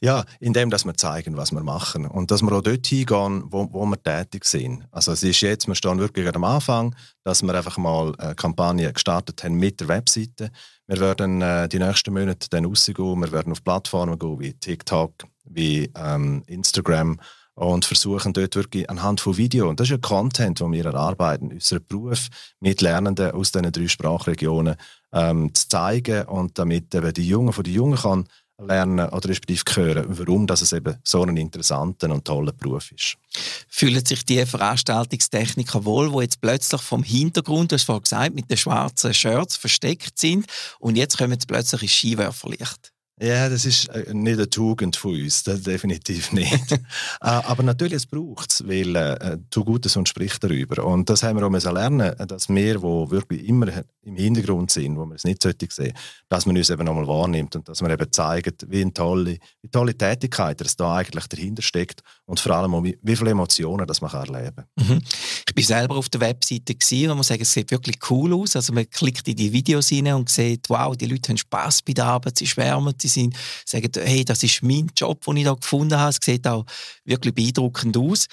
Ja, 0.00 0.24
indem 0.40 0.70
dass 0.70 0.84
wir 0.84 0.94
zeigen, 0.94 1.36
was 1.36 1.52
wir 1.52 1.62
machen 1.62 2.06
und 2.06 2.30
dass 2.30 2.42
wir 2.42 2.52
auch 2.52 2.62
dort 2.62 2.86
hingehen, 2.86 3.44
wo, 3.46 3.68
wo 3.72 3.84
wir 3.86 4.02
tätig 4.02 4.44
sind. 4.44 4.86
Also 4.90 5.12
es 5.12 5.22
ist 5.22 5.40
jetzt, 5.40 5.66
wir 5.66 5.74
stehen 5.74 5.98
wirklich 5.98 6.32
am 6.34 6.44
Anfang, 6.44 6.94
dass 7.22 7.42
wir 7.42 7.54
einfach 7.54 7.78
mal 7.78 8.14
eine 8.16 8.34
Kampagne 8.34 8.92
gestartet 8.92 9.44
haben 9.44 9.56
mit 9.56 9.80
der 9.80 9.88
Webseite. 9.88 10.50
Wir 10.86 11.00
werden 11.00 11.42
äh, 11.42 11.68
die 11.68 11.78
nächsten 11.78 12.12
Monate 12.12 12.48
dann 12.50 12.64
rausgehen, 12.64 13.20
wir 13.20 13.32
werden 13.32 13.52
auf 13.52 13.64
Plattformen 13.64 14.18
gehen 14.18 14.40
wie 14.40 14.54
TikTok, 14.54 15.12
wie 15.44 15.90
ähm, 15.96 16.42
Instagram 16.46 17.20
und 17.54 17.84
versuchen 17.84 18.32
dort 18.32 18.56
wirklich 18.56 18.90
anhand 18.90 19.20
von 19.20 19.36
Video, 19.36 19.68
und 19.68 19.78
das 19.78 19.86
ist 19.86 19.92
ja 19.92 19.98
Content, 19.98 20.60
den 20.60 20.72
wir 20.72 20.84
erarbeiten, 20.86 21.52
unseren 21.52 21.86
Beruf 21.86 22.28
mit 22.60 22.80
Lernenden 22.80 23.30
aus 23.30 23.52
diesen 23.52 23.70
drei 23.70 23.86
Sprachregionen 23.86 24.76
ähm, 25.12 25.54
zu 25.54 25.68
zeigen 25.68 26.24
und 26.24 26.58
damit 26.58 26.94
eben 26.94 27.12
die 27.12 27.28
Jungen 27.28 27.52
von 27.52 27.64
den 27.64 27.74
Jungen 27.74 27.98
kann 27.98 28.28
lernen 28.58 29.08
oder 29.08 29.28
respektive 29.28 29.62
hören, 29.74 30.04
warum 30.08 30.46
das 30.46 30.62
es 30.62 30.72
eben 30.72 30.96
so 31.02 31.22
ein 31.22 31.36
interessanter 31.36 32.10
und 32.10 32.24
toller 32.24 32.52
Beruf 32.52 32.92
ist. 32.92 33.16
Fühlen 33.68 34.04
sich 34.04 34.24
die 34.24 34.46
Veranstaltungstechniker 34.46 35.84
wohl, 35.84 36.10
die 36.10 36.18
jetzt 36.20 36.40
plötzlich 36.40 36.80
vom 36.80 37.02
Hintergrund, 37.02 37.72
du 37.72 37.74
hast 37.74 37.84
vorhin 37.84 38.02
gesagt, 38.02 38.34
mit 38.34 38.50
den 38.50 38.56
schwarzen 38.56 39.12
Shirts 39.12 39.56
versteckt 39.56 40.18
sind 40.18 40.46
und 40.78 40.96
jetzt 40.96 41.18
kommen 41.18 41.38
sie 41.38 41.46
plötzlich 41.46 41.82
ins 41.82 41.92
Skiwerferlicht? 41.92 42.93
Ja, 43.21 43.49
das 43.49 43.64
ist 43.64 43.87
äh, 43.90 44.12
nicht 44.12 44.38
eine 44.38 44.50
Tugend 44.50 44.97
von 44.97 45.12
uns, 45.12 45.44
das 45.44 45.62
definitiv 45.62 46.33
nicht. 46.33 46.78
Äh, 47.21 47.28
aber 47.28 47.62
natürlich, 47.62 47.94
es 47.94 48.06
braucht 48.06 48.52
es, 48.52 48.66
weil 48.66 48.94
äh, 48.97 49.38
tu 49.49 49.64
Gutes 49.64 49.97
und 49.97 50.09
spricht 50.09 50.42
darüber. 50.44 50.85
Und 50.85 51.09
das 51.09 51.23
haben 51.23 51.38
wir 51.38 51.47
auch 51.47 51.50
müssen 51.50 51.73
lernen, 51.73 52.14
dass 52.26 52.49
wir, 52.49 52.83
wo 52.83 53.11
wirklich 53.11 53.49
immer 53.49 53.68
im 54.02 54.16
Hintergrund 54.16 54.71
sind, 54.71 54.97
wo 54.97 55.06
wir 55.06 55.14
es 55.14 55.25
nicht 55.25 55.42
sehen, 55.42 55.92
dass 56.28 56.44
man 56.44 56.56
uns 56.56 56.71
eben 56.71 56.85
nochmal 56.85 57.06
wahrnimmt 57.06 57.56
und 57.56 57.68
dass 57.68 57.80
wir 57.80 57.90
eben 57.90 58.12
zeigen, 58.12 58.52
wie 58.66 58.83
eine 58.83 58.92
tolle, 58.92 59.38
wie 59.62 59.68
tolle 59.68 59.97
Tätigkeit 59.97 60.61
es 60.61 60.76
da 60.76 60.97
eigentlich 60.97 61.26
dahinter 61.26 61.62
steckt 61.62 62.02
und 62.26 62.40
vor 62.40 62.52
allem 62.52 62.75
auch, 62.75 62.83
wie, 62.83 62.99
wie 63.02 63.16
viele 63.16 63.30
Emotionen 63.30 63.87
das 63.87 64.00
man 64.00 64.11
kann 64.11 64.35
erleben 64.35 64.64
kann. 64.76 64.88
Mhm. 64.88 65.00
Ich 65.49 65.54
bin 65.54 65.64
selber 65.64 65.97
auf 65.97 66.09
der 66.09 66.21
Webseite 66.21 66.75
gewesen, 66.75 67.11
und 67.11 67.18
man 67.18 67.25
sagen, 67.25 67.42
es 67.42 67.52
sieht 67.52 67.71
wirklich 67.71 67.99
cool 68.11 68.35
aus. 68.35 68.56
Also 68.56 68.73
man 68.73 68.88
klickt 68.90 69.26
in 69.28 69.37
die 69.37 69.52
Videos 69.52 69.92
rein 69.92 70.12
und 70.14 70.28
sieht, 70.28 70.68
wow, 70.68 70.97
die 70.97 71.06
Leute 71.06 71.30
haben 71.30 71.38
Spaß 71.38 71.83
bei 71.83 71.92
der 71.92 72.06
Arbeit, 72.06 72.38
sie 72.38 72.47
schwärmen, 72.47 72.94
sie 73.00 73.09
sind, 73.14 73.37
sagen, 73.64 73.90
hey, 73.97 74.25
das 74.25 74.42
ist 74.42 74.62
mein 74.62 74.90
Job, 74.97 75.25
den 75.25 75.38
ich 75.38 75.44
da 75.44 75.54
gefunden 75.54 75.99
habe. 75.99 76.11
Es 76.11 76.18
sieht 76.23 76.47
auch 76.47 76.64
wirklich 77.04 77.35
beeindruckend 77.35 77.97
aus. 77.97 78.26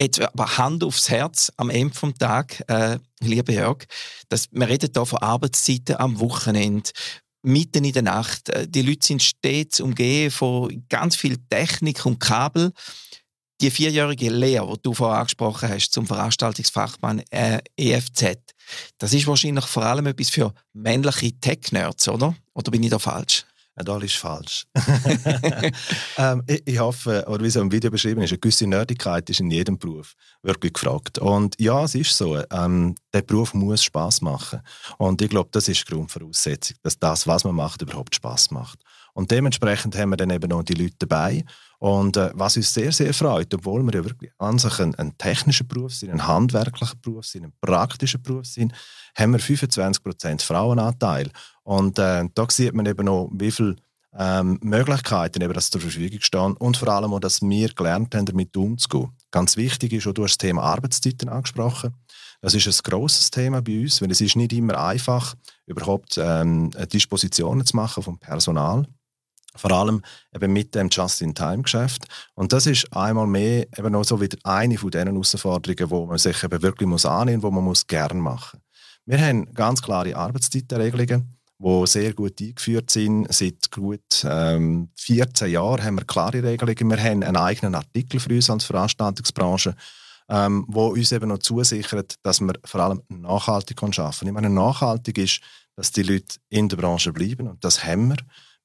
Jetzt 0.00 0.20
aber 0.20 0.58
Hand 0.58 0.84
aufs 0.84 1.08
Herz 1.08 1.52
am 1.56 1.70
Ende 1.70 1.94
des 1.94 2.14
Tages, 2.18 2.60
äh, 2.68 2.98
lieber 3.20 3.52
Jörg, 3.52 3.84
dass, 4.28 4.48
wir 4.52 4.68
reden 4.68 4.90
hier 4.94 5.06
von 5.06 5.18
Arbeitszeiten 5.18 5.96
am 5.96 6.20
Wochenende, 6.20 6.90
mitten 7.42 7.84
in 7.84 7.92
der 7.92 8.02
Nacht. 8.02 8.48
Äh, 8.48 8.68
die 8.68 8.82
Leute 8.82 9.06
sind 9.06 9.22
stets 9.22 9.80
umgeben 9.80 10.30
von 10.30 10.84
ganz 10.88 11.16
viel 11.16 11.36
Technik 11.50 12.06
und 12.06 12.20
Kabel. 12.20 12.72
Die 13.60 13.72
vierjährige 13.72 14.30
Lehre, 14.30 14.74
die 14.74 14.82
du 14.82 14.94
vorher 14.94 15.18
angesprochen 15.18 15.68
hast, 15.68 15.90
zum 15.90 16.06
Veranstaltungsfachmann 16.06 17.22
äh, 17.30 17.58
EFZ, 17.76 18.36
das 18.98 19.12
ist 19.12 19.26
wahrscheinlich 19.26 19.64
vor 19.64 19.82
allem 19.82 20.06
etwas 20.06 20.30
für 20.30 20.54
männliche 20.72 21.32
Tech-Nerds, 21.40 22.08
oder? 22.08 22.36
Oder 22.54 22.70
bin 22.70 22.84
ich 22.84 22.90
da 22.90 23.00
falsch? 23.00 23.47
Das 23.84 24.02
ist 24.02 24.16
falsch. 24.16 24.66
ähm, 26.18 26.42
ich, 26.46 26.62
ich, 26.66 26.78
hoffe, 26.78 27.24
oder 27.28 27.42
wie 27.42 27.48
es 27.48 27.56
im 27.56 27.70
Video 27.70 27.90
beschrieben 27.90 28.22
ist, 28.22 28.30
eine 28.30 28.38
gewisse 28.38 28.66
Nerdigkeit 28.66 29.28
ist 29.30 29.40
in 29.40 29.50
jedem 29.50 29.78
Beruf 29.78 30.14
wirklich 30.42 30.72
gefragt. 30.72 31.18
Und 31.18 31.54
ja, 31.60 31.84
es 31.84 31.94
ist 31.94 32.16
so, 32.16 32.42
ähm, 32.50 32.94
der 33.12 33.22
Beruf 33.22 33.54
muss 33.54 33.84
Spaß 33.84 34.20
machen. 34.22 34.60
Und 34.98 35.22
ich 35.22 35.30
glaube, 35.30 35.50
das 35.52 35.68
ist 35.68 35.86
die 35.86 35.92
Grundvoraussetzung, 35.92 36.76
dass 36.82 36.98
das, 36.98 37.26
was 37.26 37.44
man 37.44 37.54
macht, 37.54 37.82
überhaupt 37.82 38.14
Spaß 38.14 38.50
macht. 38.50 38.80
Und 39.14 39.30
dementsprechend 39.30 39.96
haben 39.96 40.10
wir 40.10 40.16
dann 40.16 40.30
eben 40.30 40.52
auch 40.52 40.62
die 40.62 40.74
Leute 40.74 40.94
dabei. 41.00 41.44
Und 41.80 42.16
äh, 42.16 42.30
was 42.34 42.56
uns 42.56 42.74
sehr, 42.74 42.92
sehr 42.92 43.14
freut, 43.14 43.52
obwohl 43.54 43.82
wir 43.82 43.94
ja 43.94 44.04
wirklich 44.04 44.32
an 44.38 44.58
sich 44.58 44.78
ein, 44.80 44.94
ein 44.96 45.16
technischer 45.16 45.64
Beruf 45.64 45.94
sind, 45.94 46.10
ein 46.10 46.26
handwerklicher 46.26 46.96
Beruf 47.00 47.26
sind, 47.26 47.44
ein 47.44 47.52
praktischer 47.60 48.18
Beruf 48.18 48.46
sind, 48.46 48.72
haben 49.16 49.32
wir 49.32 49.40
25% 49.40 50.42
Frauenanteil. 50.42 51.30
Und 51.68 51.98
äh, 51.98 52.24
da 52.34 52.46
sieht 52.48 52.72
man 52.72 52.86
eben 52.86 53.06
auch, 53.10 53.28
wie 53.30 53.50
viele 53.50 53.76
ähm, 54.18 54.58
Möglichkeiten 54.62 55.42
eben, 55.42 55.52
das 55.52 55.68
zur 55.68 55.82
Verfügung 55.82 56.20
stehen 56.22 56.56
und 56.56 56.78
vor 56.78 56.88
allem 56.88 57.12
auch, 57.12 57.20
dass 57.20 57.42
wir 57.42 57.68
gelernt 57.68 58.14
haben, 58.14 58.24
damit 58.24 58.56
umzugehen. 58.56 59.10
Ganz 59.30 59.58
wichtig 59.58 59.92
ist, 59.92 60.06
auch, 60.06 60.14
du 60.14 60.24
hast 60.24 60.32
das 60.32 60.38
Thema 60.38 60.62
Arbeitszeiten 60.62 61.28
angesprochen. 61.28 61.94
Das 62.40 62.54
ist 62.54 62.66
ein 62.66 62.90
grosses 62.90 63.30
Thema 63.30 63.60
bei 63.60 63.80
uns, 63.82 64.00
weil 64.00 64.10
es 64.10 64.22
ist 64.22 64.34
nicht 64.34 64.54
immer 64.54 64.82
einfach, 64.82 65.34
überhaupt 65.66 66.16
ähm, 66.16 66.70
Dispositionen 66.90 67.66
zu 67.66 67.76
machen 67.76 68.02
vom 68.02 68.18
Personal. 68.18 68.86
Vor 69.54 69.70
allem 69.70 70.00
eben 70.34 70.50
mit 70.54 70.74
dem 70.74 70.88
Just-in-Time-Geschäft. 70.88 72.06
Und 72.32 72.54
das 72.54 72.64
ist 72.64 72.90
einmal 72.96 73.26
mehr 73.26 73.66
eben 73.76 73.94
auch 73.94 74.04
so 74.04 74.22
wieder 74.22 74.38
eine 74.42 74.78
von 74.78 74.90
diesen 74.90 75.08
Herausforderungen, 75.08 75.90
wo 75.90 76.06
man 76.06 76.16
sich 76.16 76.42
eben 76.42 76.62
wirklich 76.62 76.88
muss 76.88 77.04
annehmen 77.04 77.42
muss, 77.42 77.44
wo 77.44 77.50
man 77.50 77.64
muss 77.64 77.86
gerne 77.86 78.22
machen 78.22 78.58
Wir 79.04 79.20
haben 79.20 79.52
ganz 79.52 79.82
klare 79.82 80.16
Arbeitszeitenregelungen, 80.16 81.37
die 81.58 81.86
sehr 81.86 82.14
gut 82.14 82.40
eingeführt 82.40 82.90
sind. 82.90 83.26
Seit 83.32 83.70
gut 83.70 84.24
ähm, 84.24 84.90
14 84.96 85.50
Jahren 85.50 85.82
haben 85.82 85.98
wir 85.98 86.04
klare 86.04 86.42
Regelungen. 86.42 86.90
Wir 86.90 87.02
haben 87.02 87.22
einen 87.22 87.36
eigenen 87.36 87.74
Artikel 87.74 88.20
für 88.20 88.30
uns 88.30 88.48
als 88.48 88.64
Veranstaltungsbranche, 88.64 89.74
ähm, 90.28 90.64
wo 90.68 90.88
uns 90.88 91.12
eben 91.12 91.28
noch 91.28 91.38
zusichert, 91.38 92.14
dass 92.22 92.40
wir 92.40 92.54
vor 92.64 92.80
allem 92.80 93.02
nachhaltig 93.08 93.82
arbeiten 93.82 94.18
können. 94.18 94.28
Ich 94.28 94.32
meine, 94.32 94.50
nachhaltig 94.50 95.18
ist, 95.18 95.40
dass 95.74 95.90
die 95.90 96.02
Leute 96.02 96.36
in 96.48 96.68
der 96.68 96.76
Branche 96.76 97.12
bleiben 97.12 97.48
und 97.48 97.64
das 97.64 97.84
haben 97.84 98.08
wir. 98.08 98.16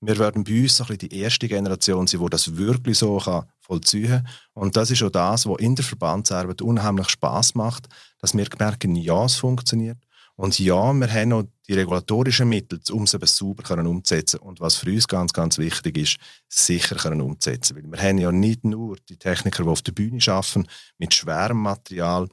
Wir 0.05 0.19
werden 0.19 0.43
bei 0.43 0.63
uns 0.63 0.75
so 0.75 0.85
ein 0.89 0.97
die 0.97 1.17
erste 1.17 1.47
Generation 1.47 2.07
sein, 2.07 2.19
die 2.19 2.29
das 2.29 2.57
wirklich 2.57 2.97
so 2.97 3.17
kann 3.19 3.45
vollziehen 3.61 4.09
kann. 4.09 4.27
Und 4.53 4.75
das 4.75 4.91
ist 4.91 5.01
auch 5.01 5.09
das, 5.09 5.47
was 5.47 5.59
in 5.59 5.75
der 5.75 5.85
Verbandsarbeit 5.85 6.61
unheimlich 6.61 7.07
Spaß 7.07 7.55
macht, 7.55 7.87
dass 8.19 8.35
wir 8.35 8.45
merken, 8.59 8.95
ja, 8.95 9.23
es 9.23 9.35
funktioniert. 9.35 9.97
Und 10.35 10.57
ja, 10.57 10.93
wir 10.93 11.13
haben 11.13 11.33
auch 11.33 11.43
die 11.67 11.73
regulatorischen 11.73 12.49
Mittel, 12.49 12.79
um 12.91 13.03
es 13.03 13.11
sauber 13.11 13.77
umzusetzen. 13.85 14.39
Und 14.39 14.59
was 14.59 14.75
für 14.75 14.89
uns 14.89 15.07
ganz, 15.07 15.31
ganz 15.31 15.57
wichtig 15.57 15.97
ist, 15.97 16.17
sicher 16.49 17.11
umzusetzen. 17.11 17.75
Weil 17.75 17.91
wir 17.91 18.01
haben 18.01 18.17
ja 18.17 18.31
nicht 18.31 18.63
nur 18.63 18.97
die 19.09 19.17
Techniker, 19.17 19.63
die 19.63 19.69
auf 19.69 19.83
der 19.83 19.91
Bühne 19.91 20.19
arbeiten, 20.27 20.67
mit 20.97 21.13
schwerem 21.13 21.57
Material, 21.57 22.27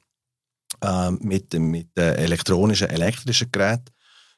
äh, 0.81 1.11
mit, 1.11 1.53
mit 1.55 1.89
äh, 1.99 2.15
elektronischen, 2.15 2.89
elektrischen 2.89 3.53
Geräten, 3.53 3.93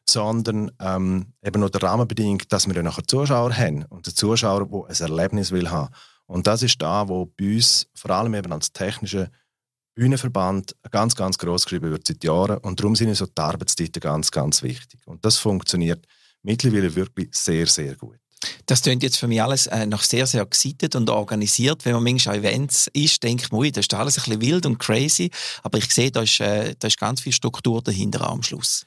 sondern 0.08 0.72
ähm, 0.80 1.32
eben 1.44 1.60
nur 1.60 1.70
der 1.70 1.82
Rahmenbedingung, 1.82 2.42
dass 2.48 2.66
wir 2.66 2.74
ja 2.74 2.82
nachher 2.82 3.06
Zuschauer 3.06 3.56
haben 3.56 3.84
und 3.84 4.06
der 4.06 4.14
Zuschauer, 4.14 4.66
der 4.66 4.88
ein 4.88 5.10
Erlebnis 5.10 5.52
will 5.52 5.70
haben. 5.70 5.94
Und 6.26 6.46
das 6.46 6.62
ist 6.62 6.80
da, 6.82 7.08
wo 7.08 7.26
bei 7.26 7.54
uns 7.54 7.86
vor 7.94 8.10
allem 8.10 8.34
eben 8.34 8.52
als 8.52 8.72
technische 8.72 9.30
Bühnenverband 9.94 10.74
ganz, 10.90 11.14
ganz 11.14 11.38
groß 11.38 11.64
geschrieben 11.64 11.90
wird 11.90 12.06
seit 12.06 12.24
Jahren 12.24 12.58
und 12.58 12.80
darum 12.80 12.96
sind 12.96 13.14
so 13.14 13.26
die 13.26 13.40
Arbeitszeiten 13.40 14.00
ganz, 14.00 14.30
ganz 14.30 14.62
wichtig. 14.62 15.00
Und 15.06 15.24
das 15.24 15.38
funktioniert 15.38 16.06
mittlerweile 16.42 16.94
wirklich 16.94 17.28
sehr, 17.32 17.66
sehr 17.66 17.94
gut. 17.96 18.16
Das 18.66 18.82
klingt 18.82 19.02
jetzt 19.02 19.18
für 19.18 19.28
mich 19.28 19.40
alles 19.40 19.66
äh, 19.68 19.86
noch 19.86 20.02
sehr, 20.02 20.26
sehr 20.26 20.42
excited 20.42 20.96
und 20.96 21.08
organisiert. 21.10 21.84
Wenn 21.84 21.94
man 21.94 22.02
manchmal 22.02 22.36
an 22.36 22.44
Events 22.44 22.88
ist, 22.92 23.22
denkt 23.22 23.52
man, 23.52 23.70
das 23.70 23.84
ist 23.84 23.94
alles 23.94 24.18
ein 24.18 24.24
bisschen 24.24 24.40
wild 24.40 24.66
und 24.66 24.78
crazy. 24.78 25.30
Aber 25.62 25.78
ich 25.78 25.92
sehe, 25.92 26.10
da 26.10 26.22
ist, 26.22 26.40
äh, 26.40 26.74
da 26.78 26.88
ist 26.88 26.98
ganz 26.98 27.20
viel 27.20 27.32
Struktur 27.32 27.82
dahinter 27.82 28.28
am 28.28 28.42
Schluss. 28.42 28.84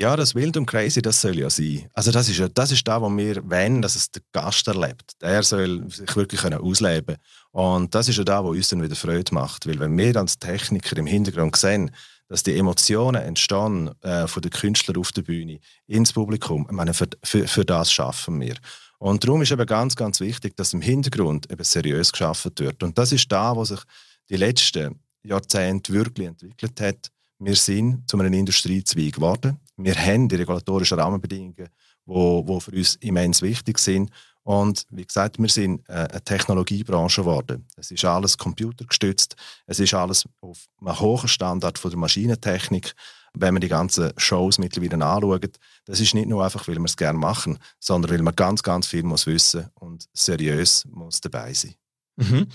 Ja, 0.00 0.14
das 0.14 0.36
Wild 0.36 0.56
und 0.56 0.66
Crazy, 0.66 1.02
das 1.02 1.20
soll 1.20 1.36
ja 1.40 1.50
sein. 1.50 1.88
Also 1.92 2.12
das 2.12 2.28
ist 2.28 2.38
ja 2.38 2.48
das 2.48 2.70
ist 2.70 2.86
da, 2.86 3.02
wo 3.02 3.08
wir 3.10 3.42
wollen, 3.50 3.82
dass 3.82 3.96
es 3.96 4.12
der 4.12 4.22
Gast 4.30 4.68
erlebt. 4.68 5.14
Der 5.20 5.42
soll 5.42 5.90
sich 5.90 6.14
wirklich 6.14 6.40
können 6.40 6.60
ausleben 6.60 7.16
Und 7.50 7.94
das 7.94 8.08
ist 8.08 8.18
ja 8.18 8.24
da, 8.24 8.44
wo 8.44 8.50
uns 8.50 8.68
dann 8.68 8.82
wieder 8.82 8.96
Freude 8.96 9.34
macht. 9.34 9.66
Weil 9.66 9.80
wenn 9.80 9.96
wir 9.96 10.16
als 10.16 10.38
Techniker 10.38 10.96
im 10.96 11.06
Hintergrund 11.06 11.56
sehen, 11.56 11.90
dass 12.28 12.42
die 12.42 12.56
Emotionen 12.58 13.22
entstehen 13.22 13.90
äh, 14.02 14.26
von 14.26 14.42
den 14.42 14.50
Künstlern 14.50 14.98
auf 14.98 15.12
der 15.12 15.22
Bühne 15.22 15.60
ins 15.86 16.12
Publikum, 16.12 16.66
ich 16.68 16.76
meine, 16.76 16.92
für, 16.92 17.08
für, 17.24 17.48
für 17.48 17.64
das 17.64 17.90
schaffen 17.90 18.40
wir. 18.40 18.56
Und 18.98 19.24
darum 19.24 19.42
ist 19.42 19.52
eben 19.52 19.64
ganz, 19.64 19.96
ganz 19.96 20.20
wichtig, 20.20 20.56
dass 20.56 20.72
im 20.72 20.82
Hintergrund 20.82 21.50
eben 21.50 21.64
seriös 21.64 22.12
geschaffen 22.12 22.52
wird. 22.58 22.82
Und 22.82 22.98
das 22.98 23.12
ist 23.12 23.30
da, 23.30 23.54
wo 23.56 23.64
sich 23.64 23.80
die 24.28 24.36
letzten 24.36 25.00
Jahrzehnte 25.22 25.92
wirklich 25.92 26.26
entwickelt 26.26 26.80
hat. 26.80 27.10
Wir 27.38 27.54
sind 27.54 28.08
zu 28.10 28.18
einem 28.18 28.32
Industriezweig 28.32 29.14
geworden. 29.14 29.58
Wir 29.76 29.94
haben 29.94 30.28
die 30.28 30.36
regulatorischen 30.36 30.98
Rahmenbedingungen, 30.98 31.68
die 32.06 32.60
für 32.60 32.72
uns 32.72 32.96
immens 32.96 33.40
wichtig 33.42 33.78
sind. 33.78 34.10
Und 34.48 34.86
wie 34.88 35.04
gesagt, 35.04 35.38
wir 35.38 35.50
sind 35.50 35.86
äh, 35.90 36.08
eine 36.10 36.24
Technologiebranche 36.24 37.20
geworden. 37.20 37.66
Es 37.76 37.90
ist 37.90 38.02
alles 38.06 38.38
computergestützt, 38.38 39.36
es 39.66 39.78
ist 39.78 39.92
alles 39.92 40.24
auf 40.40 40.64
einem 40.80 40.98
hohen 40.98 41.28
Standard 41.28 41.78
von 41.78 41.90
der 41.90 41.98
Maschinentechnik. 41.98 42.94
Wenn 43.34 43.52
man 43.52 43.60
die 43.60 43.68
ganzen 43.68 44.10
Shows 44.16 44.56
mittlerweile 44.56 45.04
anschaut, 45.04 45.58
das 45.84 46.00
ist 46.00 46.14
nicht 46.14 46.30
nur 46.30 46.42
einfach, 46.42 46.66
weil 46.66 46.76
wir 46.76 46.84
es 46.86 46.96
gerne 46.96 47.18
machen, 47.18 47.58
sondern 47.78 48.10
weil 48.10 48.22
man 48.22 48.34
ganz, 48.34 48.62
ganz 48.62 48.86
viel 48.86 49.02
muss 49.02 49.26
wissen 49.26 49.68
und 49.74 50.06
seriös 50.14 50.86
muss 50.86 51.20
dabei 51.20 51.52
sein. 51.52 51.74
Mhm. 52.16 52.46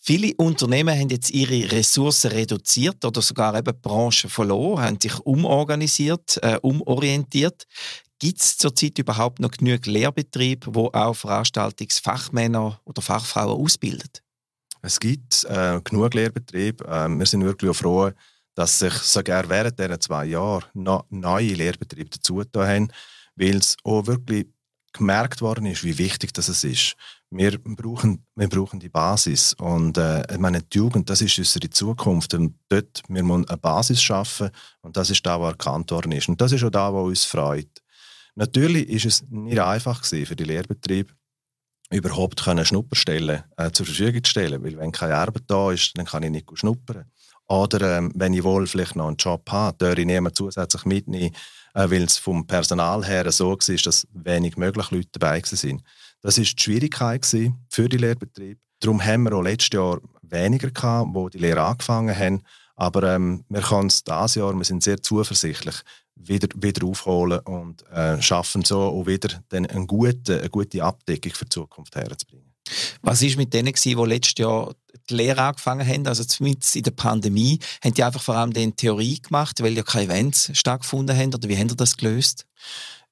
Viele 0.00 0.32
Unternehmen 0.38 0.98
haben 0.98 1.10
jetzt 1.10 1.28
ihre 1.28 1.70
Ressourcen 1.72 2.30
reduziert 2.30 3.04
oder 3.04 3.20
sogar 3.20 3.54
eben 3.54 3.78
Branche 3.82 4.30
verloren, 4.30 4.82
haben 4.82 4.98
sich 4.98 5.18
umorganisiert, 5.20 6.38
äh, 6.40 6.58
umorientiert. 6.62 7.66
Gibt 8.18 8.40
es 8.40 8.58
zurzeit 8.58 8.98
überhaupt 8.98 9.38
noch 9.38 9.52
genug 9.52 9.86
Lehrbetriebe, 9.86 10.74
wo 10.74 10.88
auch 10.88 11.14
Veranstaltungsfachmänner 11.14 12.80
oder 12.84 13.02
Fachfrauen 13.02 13.62
ausbilden? 13.62 14.10
Es 14.82 14.98
gibt 14.98 15.44
äh, 15.44 15.80
genug 15.82 16.14
Lehrbetriebe. 16.14 16.84
Äh, 16.84 17.08
wir 17.08 17.26
sind 17.26 17.44
wirklich 17.44 17.76
froh, 17.76 18.10
dass 18.54 18.80
sich 18.80 18.92
sogar 18.94 19.48
während 19.48 19.78
dieser 19.78 20.00
zwei 20.00 20.24
Jahre 20.24 20.64
noch 20.74 21.04
neue 21.10 21.54
Lehrbetriebe 21.54 22.10
dazu 22.10 22.42
haben, 22.56 22.88
weil 23.36 23.56
es 23.56 23.76
auch 23.84 24.06
wirklich 24.06 24.48
gemerkt 24.92 25.40
worden 25.40 25.66
ist, 25.66 25.84
wie 25.84 25.98
wichtig 25.98 26.32
das 26.32 26.48
ist. 26.48 26.94
Wir 27.30 27.58
brauchen, 27.58 28.24
wir 28.34 28.48
brauchen 28.48 28.80
die 28.80 28.88
Basis. 28.88 29.54
Und 29.54 29.98
äh, 29.98 30.22
ich 30.32 30.38
meine, 30.38 30.62
die 30.62 30.78
Jugend, 30.78 31.08
das 31.10 31.20
ist 31.20 31.38
unsere 31.38 31.70
Zukunft. 31.70 32.34
Und 32.34 32.54
dort 32.68 33.02
wir 33.08 33.22
müssen 33.22 33.48
eine 33.48 33.58
Basis 33.58 34.02
schaffen. 34.02 34.50
Und 34.80 34.96
das 34.96 35.10
ist 35.10 35.24
da, 35.24 35.40
was 35.40 35.50
erkannt 35.50 35.90
worden 35.90 36.12
ist. 36.12 36.28
Und 36.28 36.40
das 36.40 36.52
ist 36.52 36.64
auch 36.64 36.70
da, 36.70 36.92
was 36.92 37.04
uns 37.04 37.24
freut. 37.24 37.68
Natürlich 38.38 38.88
ist 38.88 39.04
es 39.04 39.24
nicht 39.30 39.58
einfach 39.58 40.04
für 40.04 40.36
die 40.36 40.44
Lehrbetriebe, 40.44 41.12
überhaupt 41.90 42.44
können 42.44 42.64
Schnupperstellen 42.64 43.42
äh, 43.56 43.72
zur 43.72 43.84
Verfügung 43.84 44.22
zu 44.22 44.30
stellen. 44.30 44.62
Weil 44.62 44.78
wenn 44.78 44.92
keine 44.92 45.16
Arbeit 45.16 45.42
da 45.48 45.72
ist, 45.72 45.98
dann 45.98 46.06
kann 46.06 46.22
ich 46.22 46.30
nicht 46.30 46.46
schnuppern. 46.54 47.10
Oder 47.48 47.98
ähm, 47.98 48.12
wenn 48.14 48.34
ich 48.34 48.44
wohl 48.44 48.68
vielleicht 48.68 48.94
noch 48.94 49.08
einen 49.08 49.16
Job 49.16 49.50
habe, 49.50 49.76
darf 49.78 49.98
ich 49.98 50.06
niemand 50.06 50.36
zusätzlich 50.36 50.84
mitnehmen, 50.84 51.34
äh, 51.74 51.90
weil 51.90 52.04
es 52.04 52.16
vom 52.16 52.46
Personal 52.46 53.04
her 53.04 53.28
so 53.32 53.50
war, 53.50 53.76
dass 53.76 54.06
wenig 54.12 54.56
möglich 54.56 54.88
Leute 54.92 55.08
dabei 55.18 55.42
waren. 55.42 55.82
Das 56.22 56.38
war 56.38 56.44
die 56.44 56.62
Schwierigkeit 56.62 57.26
für 57.26 57.88
die 57.88 57.96
Lehrbetriebe. 57.96 58.60
Darum 58.78 59.04
haben 59.04 59.24
wir 59.24 59.32
auch 59.32 59.42
letztes 59.42 59.70
Jahr 59.72 60.00
weniger 60.22 60.70
gehabt, 60.70 61.10
wo 61.12 61.28
die 61.28 61.38
Lehre 61.38 61.64
angefangen 61.64 62.16
haben. 62.16 62.42
Aber 62.76 63.02
ähm, 63.02 63.44
wir 63.48 63.62
können 63.62 63.88
es 63.88 64.04
dieses 64.04 64.36
Jahr, 64.36 64.54
wir 64.54 64.64
sind 64.64 64.84
sehr 64.84 65.02
zuversichtlich, 65.02 65.82
wieder, 66.18 66.48
wieder 66.56 66.86
aufholen 66.86 67.40
und 67.40 67.86
äh, 67.90 68.20
schaffen 68.20 68.64
so 68.64 68.80
auch 68.80 69.06
wieder 69.06 69.42
dann 69.48 69.66
eine, 69.66 69.86
gute, 69.86 70.40
eine 70.40 70.50
gute 70.50 70.82
Abdeckung 70.82 71.32
für 71.32 71.44
die 71.44 71.50
Zukunft 71.50 71.96
herzubringen. 71.96 72.48
Was 73.02 73.22
war 73.22 73.36
mit 73.36 73.54
denen, 73.54 73.72
die 73.72 73.94
letztes 73.94 74.34
Jahr 74.38 74.74
die 75.08 75.14
Lehre 75.14 75.42
angefangen 75.42 75.86
haben, 75.86 76.06
also 76.06 76.24
zumindest 76.24 76.76
in 76.76 76.82
der 76.82 76.90
Pandemie, 76.90 77.58
haben 77.82 77.94
die 77.94 78.04
einfach 78.04 78.22
vor 78.22 78.36
allem 78.36 78.52
in 78.52 78.76
Theorie 78.76 79.20
gemacht, 79.20 79.62
weil 79.62 79.72
ja 79.72 79.82
keine 79.82 80.06
Events 80.06 80.50
stattgefunden 80.52 81.16
haben? 81.16 81.34
Oder 81.34 81.48
wie 81.48 81.56
haben 81.56 81.68
die 81.68 81.76
das 81.76 81.96
gelöst? 81.96 82.46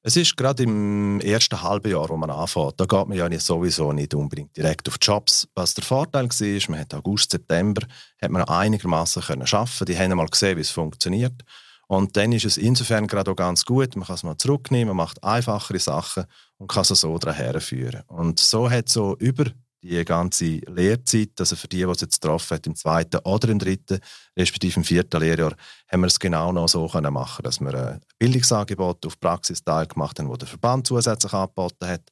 Es 0.02 0.14
ist 0.14 0.36
gerade 0.36 0.62
im 0.62 1.20
ersten 1.20 1.60
halben 1.60 1.90
Jahr, 1.90 2.08
wo 2.08 2.16
man 2.16 2.30
anfängt, 2.30 2.74
da 2.78 2.84
geht 2.84 3.08
man 3.08 3.18
ja 3.18 3.28
nicht 3.28 3.42
sowieso 3.42 3.92
nicht 3.92 4.14
unbedingt 4.14 4.56
direkt 4.56 4.88
auf 4.88 4.98
Jobs. 5.02 5.48
Was 5.54 5.74
der 5.74 5.82
Vorteil 5.82 6.28
war, 6.28 6.70
man 6.70 6.80
hat 6.80 6.94
August, 6.94 7.32
September 7.32 7.82
hat 8.22 8.30
man 8.30 8.44
einigermaßen 8.44 9.22
können 9.22 9.48
schaffen. 9.48 9.84
Die 9.84 9.98
haben 9.98 10.16
mal 10.16 10.26
gesehen, 10.26 10.58
wie 10.58 10.60
es 10.60 10.70
funktioniert. 10.70 11.42
Und 11.88 12.16
dann 12.16 12.32
ist 12.32 12.44
es 12.44 12.56
insofern 12.56 13.06
gerade 13.06 13.30
auch 13.30 13.36
ganz 13.36 13.64
gut, 13.64 13.94
man 13.96 14.06
kann 14.06 14.16
es 14.16 14.22
mal 14.24 14.36
zurücknehmen, 14.36 14.88
man 14.88 14.96
macht 14.96 15.22
einfachere 15.22 15.78
Sachen 15.78 16.24
und 16.58 16.68
kann 16.68 16.82
es 16.82 16.88
so 16.88 17.18
daher 17.18 17.60
führen. 17.60 18.02
Und 18.08 18.40
so 18.40 18.68
hat 18.68 18.88
so 18.88 19.16
über 19.18 19.46
die 19.82 20.04
ganze 20.04 20.60
Lehrzeit, 20.66 21.30
also 21.38 21.54
für 21.54 21.68
die, 21.68 21.84
die 21.84 21.84
es 21.84 22.00
jetzt 22.00 22.20
getroffen 22.20 22.56
hat, 22.56 22.66
im 22.66 22.74
zweiten 22.74 23.18
oder 23.18 23.48
im 23.48 23.58
dritten, 23.58 24.00
respektive 24.36 24.78
im 24.78 24.84
vierten 24.84 25.20
Lehrjahr, 25.20 25.54
haben 25.88 26.00
wir 26.00 26.06
es 26.08 26.18
genau 26.18 26.52
noch 26.52 26.68
so 26.68 26.88
können 26.88 27.12
machen 27.12 27.42
dass 27.44 27.60
wir 27.60 27.74
ein 27.74 28.00
Bildungsangebot 28.18 29.06
auf 29.06 29.20
Praxisteil 29.20 29.86
gemacht 29.86 30.18
haben, 30.18 30.28
wo 30.28 30.36
der 30.36 30.48
Verband 30.48 30.86
zusätzlich 30.86 31.32
angeboten 31.32 31.86
hat, 31.86 32.02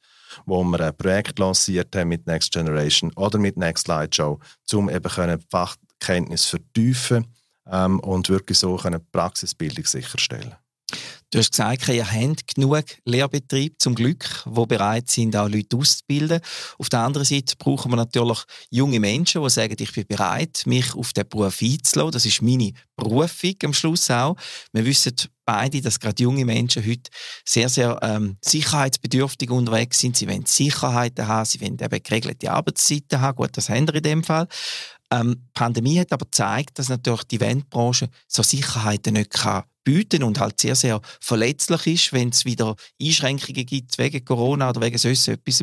wo 0.46 0.62
wir 0.62 0.80
ein 0.80 0.96
Projekt 0.96 1.38
lanciert 1.38 1.94
haben 1.96 2.08
mit 2.08 2.26
Next 2.26 2.52
Generation 2.52 3.12
oder 3.16 3.38
mit 3.38 3.56
Next 3.56 3.88
Light 3.88 4.14
Show, 4.14 4.38
um 4.72 4.88
eben 4.88 5.10
können 5.10 5.42
Fachkenntnis 5.50 6.44
vertiefen 6.44 7.26
ähm, 7.70 8.00
und 8.00 8.28
wirklich 8.28 8.58
so 8.58 8.76
können 8.76 9.00
Praxisbildung 9.12 9.84
sicherstellen 9.84 10.54
Du 11.30 11.40
hast 11.40 11.50
gesagt, 11.50 11.88
ihr 11.88 12.08
habt 12.08 12.54
genug 12.54 12.84
Lehrbetriebe 13.04 13.76
zum 13.78 13.96
Glück, 13.96 14.44
die 14.46 14.66
bereit 14.66 15.10
sind, 15.10 15.34
auch 15.34 15.48
Leute 15.48 15.76
auszubilden. 15.76 16.40
Auf 16.78 16.88
der 16.90 17.00
anderen 17.00 17.24
Seite 17.24 17.56
brauchen 17.58 17.90
wir 17.90 17.96
natürlich 17.96 18.38
junge 18.70 19.00
Menschen, 19.00 19.42
die 19.42 19.50
sagen, 19.50 19.74
ich 19.76 19.92
bin 19.92 20.06
bereit, 20.06 20.62
mich 20.66 20.94
auf 20.94 21.12
den 21.12 21.28
Beruf 21.28 21.60
einzulassen. 21.60 22.12
Das 22.12 22.26
ist 22.26 22.40
meine 22.40 22.72
Berufung 22.94 23.54
am 23.64 23.74
Schluss 23.74 24.12
auch. 24.12 24.36
Wir 24.72 24.84
wissen 24.84 25.16
beide, 25.44 25.80
dass 25.80 25.98
gerade 25.98 26.22
junge 26.22 26.44
Menschen 26.44 26.86
heute 26.86 27.10
sehr, 27.44 27.68
sehr 27.68 27.98
ähm, 28.02 28.36
sicherheitsbedürftig 28.40 29.50
unterwegs 29.50 29.98
sind. 29.98 30.16
Sie 30.16 30.28
wollen 30.28 30.46
Sicherheiten 30.46 31.26
haben, 31.26 31.44
sie 31.44 31.60
wollen 31.60 31.78
eben 31.80 32.02
geregelte 32.02 32.52
Arbeitszeiten 32.52 33.20
haben. 33.20 33.36
Gut, 33.36 33.56
das 33.56 33.68
haben 33.68 33.88
wir 33.88 33.96
in 33.96 34.02
dem 34.02 34.24
Fall. 34.24 34.46
Ähm, 35.20 35.36
die 35.36 35.50
Pandemie 35.52 36.00
hat 36.00 36.12
aber 36.12 36.24
gezeigt, 36.24 36.78
dass 36.78 36.88
natürlich 36.88 37.24
die 37.24 37.36
Eventbranche 37.36 38.08
so 38.26 38.42
Sicherheiten 38.42 39.14
nicht 39.14 39.30
kann 39.30 39.64
bieten 39.84 40.22
und 40.22 40.40
halt 40.40 40.60
sehr, 40.60 40.74
sehr 40.74 41.00
verletzlich 41.20 41.86
ist, 41.86 42.12
wenn 42.12 42.30
es 42.30 42.46
wieder 42.46 42.74
Einschränkungen 43.00 43.66
gibt 43.66 43.98
wegen 43.98 44.24
Corona 44.24 44.70
oder 44.70 44.80
wegen 44.80 44.98
sonst 44.98 45.28
etwas. 45.28 45.62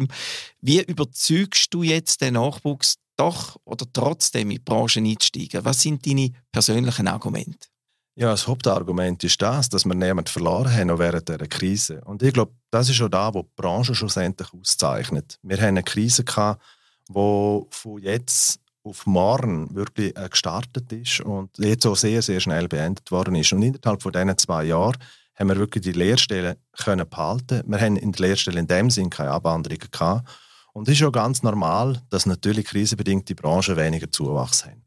Wie 0.62 0.82
überzeugst 0.84 1.74
du 1.74 1.82
jetzt 1.84 2.22
den 2.22 2.36
Nachwuchs 2.36 2.98
doch 3.18 3.58
oder 3.66 3.86
trotzdem 3.92 4.52
in 4.52 4.58
die 4.58 4.60
Branche 4.60 5.00
einzusteigen? 5.00 5.66
Was 5.66 5.82
sind 5.82 6.06
deine 6.06 6.32
persönlichen 6.52 7.08
Argumente? 7.08 7.68
Ja, 8.16 8.30
das 8.30 8.46
Hauptargument 8.46 9.24
ist 9.24 9.42
das, 9.42 9.70
dass 9.70 9.86
wir 9.86 9.96
niemanden 9.96 10.30
verloren 10.30 10.72
haben 10.72 11.00
während 11.00 11.28
dieser 11.28 11.48
Krise. 11.48 12.02
Und 12.06 12.22
ich 12.22 12.34
glaube, 12.34 12.54
das 12.70 12.90
ist 12.90 13.02
auch 13.02 13.10
da, 13.10 13.34
wo 13.34 13.42
die 13.42 13.50
Branche 13.56 13.96
schlussendlich 13.96 14.54
auszeichnet. 14.54 15.40
Wir 15.42 15.58
haben 15.58 15.70
eine 15.70 15.84
Krise 15.84 16.24
die 16.24 17.66
von 17.70 18.02
jetzt 18.02 18.60
auf 18.84 19.06
morgen 19.06 19.74
wirklich 19.76 20.16
äh, 20.18 20.28
gestartet 20.30 20.92
ist 20.92 21.22
und 21.22 21.50
jetzt 21.58 21.86
auch 21.86 21.96
sehr, 21.96 22.22
sehr 22.22 22.40
schnell 22.40 22.68
beendet 22.68 23.12
worden 23.12 23.36
ist. 23.36 23.54
Und 23.54 23.64
innerhalb 23.64 24.02
von 24.02 24.12
diesen 24.12 24.38
zwei 24.38 24.66
Jahren 24.66 24.98
haben 25.36 25.50
wir 25.50 25.58
wirklich 25.58 25.84
die 25.84 25.92
Lehrstellen 25.92 26.56
können 26.78 27.08
behalten. 27.08 27.64
Wir 27.66 27.80
haben 27.80 27.98
in 27.98 28.12
der 28.12 28.28
Lehrstelle 28.28 28.60
in 28.60 28.68
dem 28.68 28.90
Sinn 28.90 29.10
keine 29.10 29.32
Abwanderungen 29.32 29.90
gehabt. 29.92 30.30
Und 30.74 30.88
es 30.88 31.00
ist 31.00 31.04
auch 31.06 31.12
ganz 31.12 31.44
normal, 31.44 32.02
dass 32.10 32.26
natürlich 32.26 32.66
krisenbedingte 32.66 33.36
Branchen 33.36 33.76
weniger 33.76 34.10
Zuwachs 34.10 34.66
haben. 34.66 34.86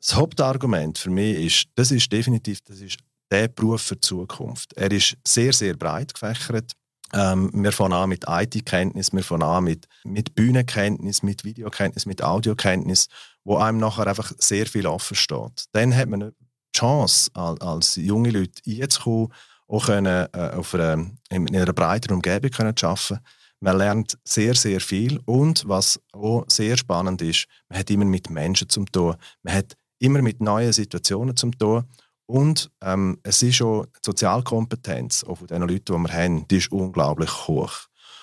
Das 0.00 0.14
Hauptargument 0.14 0.98
für 0.98 1.10
mich 1.10 1.38
ist, 1.38 1.68
das 1.74 1.90
ist 1.90 2.12
definitiv 2.12 2.60
das 2.62 2.80
ist 2.80 2.98
der 3.30 3.48
Beruf 3.48 3.82
für 3.82 3.94
die 3.96 4.00
Zukunft. 4.00 4.72
Er 4.74 4.90
ist 4.90 5.16
sehr, 5.26 5.52
sehr 5.52 5.74
breit 5.74 6.12
gefächert. 6.12 6.72
Ähm, 7.14 7.50
wir 7.52 7.72
fangen 7.72 7.92
an 7.92 8.08
mit 8.08 8.24
IT-Kenntnis, 8.26 9.12
wir 9.12 9.22
fangen 9.22 9.42
an 9.42 9.64
mit, 9.64 9.86
mit 10.04 10.34
Bühnenkenntnis, 10.34 11.22
mit 11.22 11.44
Videokenntnis, 11.44 12.06
mit 12.06 12.22
Audiokenntnis, 12.22 13.08
wo 13.44 13.56
einem 13.56 13.78
nachher 13.78 14.06
einfach 14.06 14.32
sehr 14.38 14.66
viel 14.66 14.86
offen 14.86 15.16
steht. 15.16 15.66
Dann 15.72 15.94
hat 15.94 16.08
man 16.08 16.22
eine 16.22 16.34
Chance, 16.74 17.30
als, 17.34 17.60
als 17.60 17.96
junge 17.96 18.30
Leute 18.30 18.62
einzukommen, 18.66 19.28
auch 19.68 19.86
können, 19.86 20.28
äh, 20.32 20.50
auf 20.54 20.74
einer, 20.74 21.06
in 21.30 21.56
einer 21.56 21.72
breiteren 21.72 22.16
Umgebung 22.16 22.50
können 22.50 22.76
zu 22.76 22.86
arbeiten. 22.86 23.20
Man 23.60 23.78
lernt 23.78 24.18
sehr, 24.24 24.54
sehr 24.54 24.80
viel 24.80 25.20
und 25.24 25.68
was 25.68 26.00
auch 26.12 26.44
sehr 26.48 26.76
spannend 26.76 27.22
ist, 27.22 27.46
man 27.68 27.78
hat 27.78 27.90
immer 27.90 28.04
mit 28.04 28.28
Menschen 28.28 28.68
zu 28.68 28.84
tun. 28.86 29.14
Man 29.42 29.54
hat 29.54 29.76
immer 30.00 30.20
mit 30.20 30.40
neuen 30.40 30.72
Situationen 30.72 31.36
zum 31.36 31.56
tun. 31.56 31.84
Und 32.32 32.70
ähm, 32.80 33.18
es 33.24 33.42
ist 33.42 33.56
schon 33.56 33.88
die 33.94 34.00
Sozialkompetenz 34.06 35.22
auch 35.22 35.34
von 35.34 35.46
den 35.48 35.60
Leuten, 35.60 35.94
die 35.94 36.08
wir 36.08 36.12
haben, 36.14 36.48
die 36.48 36.56
ist 36.56 36.72
unglaublich 36.72 37.46
hoch. 37.46 37.74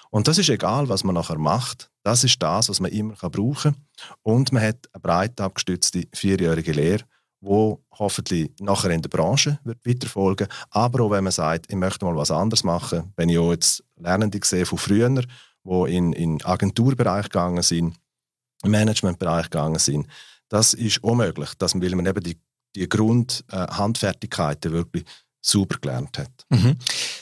Und 0.10 0.28
das 0.28 0.40
ist 0.40 0.50
egal, 0.50 0.90
was 0.90 1.04
man 1.04 1.14
nachher 1.14 1.38
macht. 1.38 1.92
Das 2.02 2.24
ist 2.24 2.42
das, 2.42 2.70
was 2.70 2.80
man 2.80 2.92
immer 2.92 3.14
brauchen 3.14 3.74
kann. 3.74 4.16
Und 4.24 4.52
man 4.52 4.64
hat 4.64 4.90
eine 4.94 5.02
breit 5.02 5.40
abgestützte 5.40 6.08
vierjährige 6.12 6.72
Lehre, 6.72 7.04
die 7.42 7.76
hoffentlich 8.00 8.50
nachher 8.60 8.90
in 8.90 9.04
der 9.04 9.10
Branche 9.10 9.60
wird 9.64 9.86
weiterfolgen 9.86 10.48
Aber 10.72 11.04
auch 11.04 11.12
wenn 11.12 11.26
man 11.26 11.32
sagt, 11.32 11.68
ich 11.70 11.78
möchte 11.78 12.04
mal 12.04 12.16
was 12.16 12.32
anderes 12.32 12.64
machen, 12.64 13.14
wenn 13.16 13.30
ich 13.30 13.38
auch 13.38 13.52
jetzt 13.52 13.84
Lernende 13.96 14.40
sehe 14.44 14.66
von 14.66 14.80
früher, 14.80 15.08
die 15.12 15.96
in 15.96 16.14
den 16.14 16.44
Agenturbereich 16.44 17.26
gegangen 17.26 17.62
sind, 17.62 17.96
im 18.64 18.72
Managementbereich 18.72 19.52
gegangen 19.52 19.78
sind, 19.78 20.08
das 20.50 20.74
ist 20.74 21.04
unmöglich, 21.04 21.54
dass, 21.60 21.80
weil 21.80 21.94
man 21.96 22.08
eben 22.08 22.24
die, 22.24 22.40
die 22.76 22.88
Grundhandfertigkeiten 22.88 24.72
äh, 24.72 24.76
wirklich 24.76 25.06
super 25.42 25.78
gelernt 25.80 26.18
hat. 26.18 26.32
Mhm. 26.50 26.76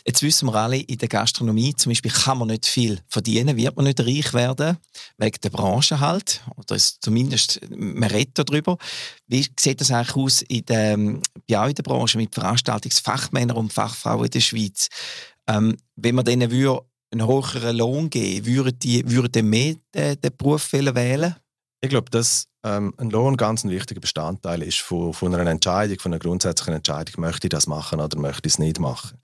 Jetzt 0.06 0.24
wissen 0.24 0.48
wir 0.48 0.56
alle, 0.56 0.78
in 0.78 0.98
der 0.98 1.08
Gastronomie 1.08 1.76
zum 1.76 1.92
Beispiel 1.92 2.12
kann 2.12 2.40
man 2.40 2.48
nicht 2.48 2.66
viel 2.66 3.00
verdienen, 3.08 3.56
wird 3.58 3.76
man 3.76 3.86
nicht 3.86 4.00
reich 4.00 4.34
werden, 4.34 4.78
wegen 5.18 5.38
der 5.44 5.50
Branche 5.50 6.00
halt, 6.00 6.42
oder 6.56 6.78
zumindest, 6.78 7.62
man 7.70 8.10
redet 8.10 8.40
darüber. 8.40 8.78
Wie 9.28 9.46
sieht 9.60 9.82
das 9.82 9.92
eigentlich 9.92 10.16
aus 10.16 10.42
in 10.42 10.66
der, 10.66 10.98
bei 10.98 11.60
euch 11.60 11.70
in 11.70 11.76
der 11.76 11.84
Branche 11.84 12.18
mit 12.18 12.34
Veranstaltungsfachmännern 12.34 13.58
und 13.58 13.74
Fachfrauen 13.74 14.26
in 14.26 14.32
der 14.32 14.40
Schweiz? 14.40 14.88
Ähm, 15.48 15.78
wenn 15.96 16.16
man 16.16 16.26
denen 16.26 16.50
würde 16.50 16.82
einen 17.12 17.28
höheren 17.28 17.78
Lohn 17.78 18.10
geben, 18.10 18.46
würden 18.46 18.80
die, 18.80 19.10
würden 19.10 19.50
mehr 19.50 19.76
den, 19.94 20.20
den 20.20 20.38
Beruf 20.38 20.74
wählen? 20.74 21.36
Ich 21.80 21.90
glaube, 21.90 22.10
dass 22.10 22.48
ähm, 22.64 22.94
ein 22.98 23.12
Lohn 23.12 23.38
ganz 23.38 23.64
ein 23.64 23.70
wichtiger 23.70 24.02
Bestandteil 24.02 24.64
ist 24.64 24.80
von, 24.80 25.14
von 25.14 25.34
einer 25.34 25.50
Entscheidung, 25.50 26.00
von 26.00 26.12
einer 26.12 26.20
grundsätzlichen 26.20 26.74
Entscheidung, 26.74 27.22
möchte 27.22 27.48
ich 27.48 27.52
das 27.52 27.68
machen 27.68 28.00
oder 28.00 28.18
möchte 28.18 28.48
ich 28.48 28.54
es 28.54 28.60
nicht 28.60 28.80
machen. 28.80 29.22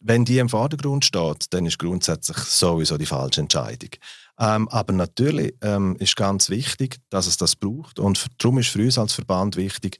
Wenn 0.00 0.24
die 0.24 0.38
im 0.38 0.48
Vordergrund 0.48 1.04
steht, 1.04 1.46
dann 1.50 1.66
ist 1.66 1.80
grundsätzlich 1.80 2.36
sowieso 2.36 2.96
die 2.98 3.06
falsche 3.06 3.40
Entscheidung. 3.40 3.90
Ähm, 4.38 4.68
aber 4.68 4.92
natürlich 4.92 5.54
ähm, 5.60 5.96
ist 5.98 6.14
ganz 6.14 6.50
wichtig, 6.50 7.00
dass 7.10 7.26
es 7.26 7.36
das 7.36 7.56
braucht 7.56 7.98
und 7.98 8.24
darum 8.38 8.58
ist 8.58 8.68
für 8.68 8.82
uns 8.82 8.96
als 8.96 9.14
Verband 9.14 9.56
wichtig, 9.56 9.98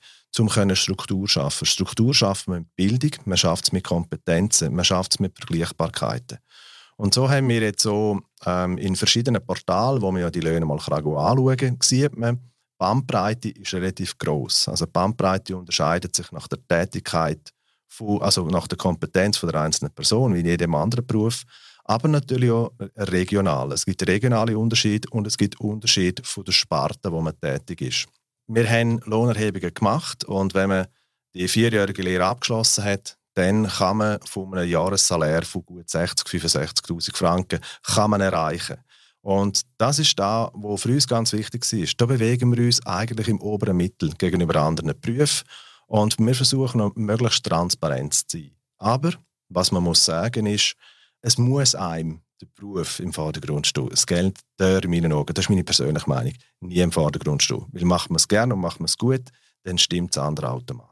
können 0.51 0.77
Struktur 0.77 1.23
zu 1.23 1.27
schaffen. 1.27 1.67
Struktur 1.67 2.15
schaffen 2.15 2.53
wir 2.53 2.61
mit 2.61 2.77
Bildung, 2.77 3.11
man 3.25 3.37
schafft 3.37 3.65
es 3.65 3.73
mit 3.73 3.83
Kompetenzen, 3.83 4.73
man 4.73 4.85
schafft 4.85 5.15
es 5.15 5.19
mit 5.19 5.37
Vergleichbarkeiten. 5.37 6.39
Und 6.99 7.15
so 7.15 7.31
haben 7.31 7.49
wir 7.49 7.61
jetzt 7.61 7.83
so 7.83 8.21
ähm, 8.45 8.77
in 8.77 8.97
verschiedenen 8.97 9.45
Portalen, 9.45 10.03
wo 10.03 10.11
man 10.11 10.21
ja 10.21 10.31
die 10.31 10.41
Löhne 10.41 10.67
mal 10.67 10.79
anschauen 10.79 11.79
sieht 11.81 12.17
man, 12.17 12.41
Bandbreite 12.77 13.51
ist 13.51 13.75
relativ 13.75 14.19
groß. 14.19 14.69
Also 14.69 14.87
Bandbreite 14.87 15.57
unterscheidet 15.57 16.15
sich 16.15 16.31
nach 16.33 16.49
der 16.49 16.59
Tätigkeit, 16.67 17.53
von, 17.87 18.21
also 18.21 18.47
nach 18.49 18.67
der 18.67 18.79
Kompetenz 18.79 19.37
von 19.37 19.51
der 19.51 19.61
einzelnen 19.61 19.93
Person, 19.93 20.35
wie 20.35 20.41
in 20.41 20.47
jedem 20.47 20.75
anderen 20.75 21.07
Beruf, 21.07 21.43
aber 21.85 22.09
natürlich 22.09 22.51
auch 22.51 22.73
regional. 22.97 23.73
Es 23.73 23.85
gibt 23.85 24.07
regionale 24.07 24.59
Unterschiede 24.59 25.09
und 25.11 25.27
es 25.27 25.37
gibt 25.37 25.61
Unterschiede 25.61 26.23
von 26.25 26.45
der 26.45 26.53
Sparte, 26.53 27.11
wo 27.13 27.21
man 27.21 27.39
tätig 27.41 27.81
ist. 27.81 28.07
Wir 28.49 28.69
haben 28.69 29.01
Lohnerhebungen 29.05 29.73
gemacht 29.73 30.25
und 30.25 30.55
wenn 30.55 30.69
man 30.69 30.87
die 31.35 31.49
vierjährige 31.49 32.03
Lehre 32.03 32.27
abgeschlossen 32.27 32.85
hat, 32.85 33.18
dann 33.39 33.69
kann 33.69 33.99
man 33.99 34.19
von 34.25 34.53
einem 34.53 34.69
Jahressalär 34.69 35.45
von 35.45 35.65
gut 35.65 35.89
60, 35.89 36.27
65'000 36.27 37.17
Franken 37.17 37.61
kann 37.85 38.11
man 38.11 38.21
erreichen. 38.21 38.79
Und 39.21 39.63
das 39.79 40.01
ist 40.01 40.19
da, 40.19 40.51
wo 40.55 40.77
für 40.77 40.89
uns 40.89 41.07
ganz 41.07 41.33
wichtig 41.33 41.73
ist. 41.73 42.01
Da 42.01 42.07
bewegen 42.07 42.57
wir 42.57 42.65
uns 42.65 42.85
eigentlich 42.85 43.29
im 43.29 43.41
oberen 43.41 43.77
Mittel 43.77 44.13
gegenüber 44.19 44.57
anderen 44.57 44.93
Berufen 45.01 45.47
und 45.87 46.19
wir 46.19 46.35
versuchen 46.35 46.91
möglichst 46.97 47.45
transparent 47.45 48.15
zu 48.15 48.25
sein. 48.29 48.51
Aber 48.79 49.13
was 49.49 49.71
man 49.71 49.85
muss 49.85 50.05
sagen 50.05 50.47
ist, 50.47 50.75
es 51.21 51.39
muss 51.39 51.77
einem 51.77 52.23
der 52.41 52.47
Beruf 52.57 52.99
im 52.99 53.13
Vordergrund 53.13 53.69
stehen. 53.69 53.89
Das 53.89 54.07
Geld 54.07 54.37
der 54.59 54.83
in 54.83 54.91
meinen 54.91 55.13
Augen, 55.13 55.33
das 55.33 55.45
ist 55.45 55.49
meine 55.49 55.63
persönliche 55.63 56.09
Meinung, 56.09 56.33
nie 56.61 56.81
im 56.81 56.91
Vordergrund 56.91 57.43
stehen. 57.43 57.67
Weil 57.71 57.85
macht 57.85 58.11
man 58.11 58.17
es 58.17 58.27
gerne 58.27 58.55
und 58.55 58.61
macht 58.61 58.81
man 58.81 58.87
es 58.87 58.99
gut, 58.99 59.31
dann 59.63 59.79
stimmt 59.79 60.17
das 60.17 60.25
andere 60.25 60.51
automatisch. 60.51 60.88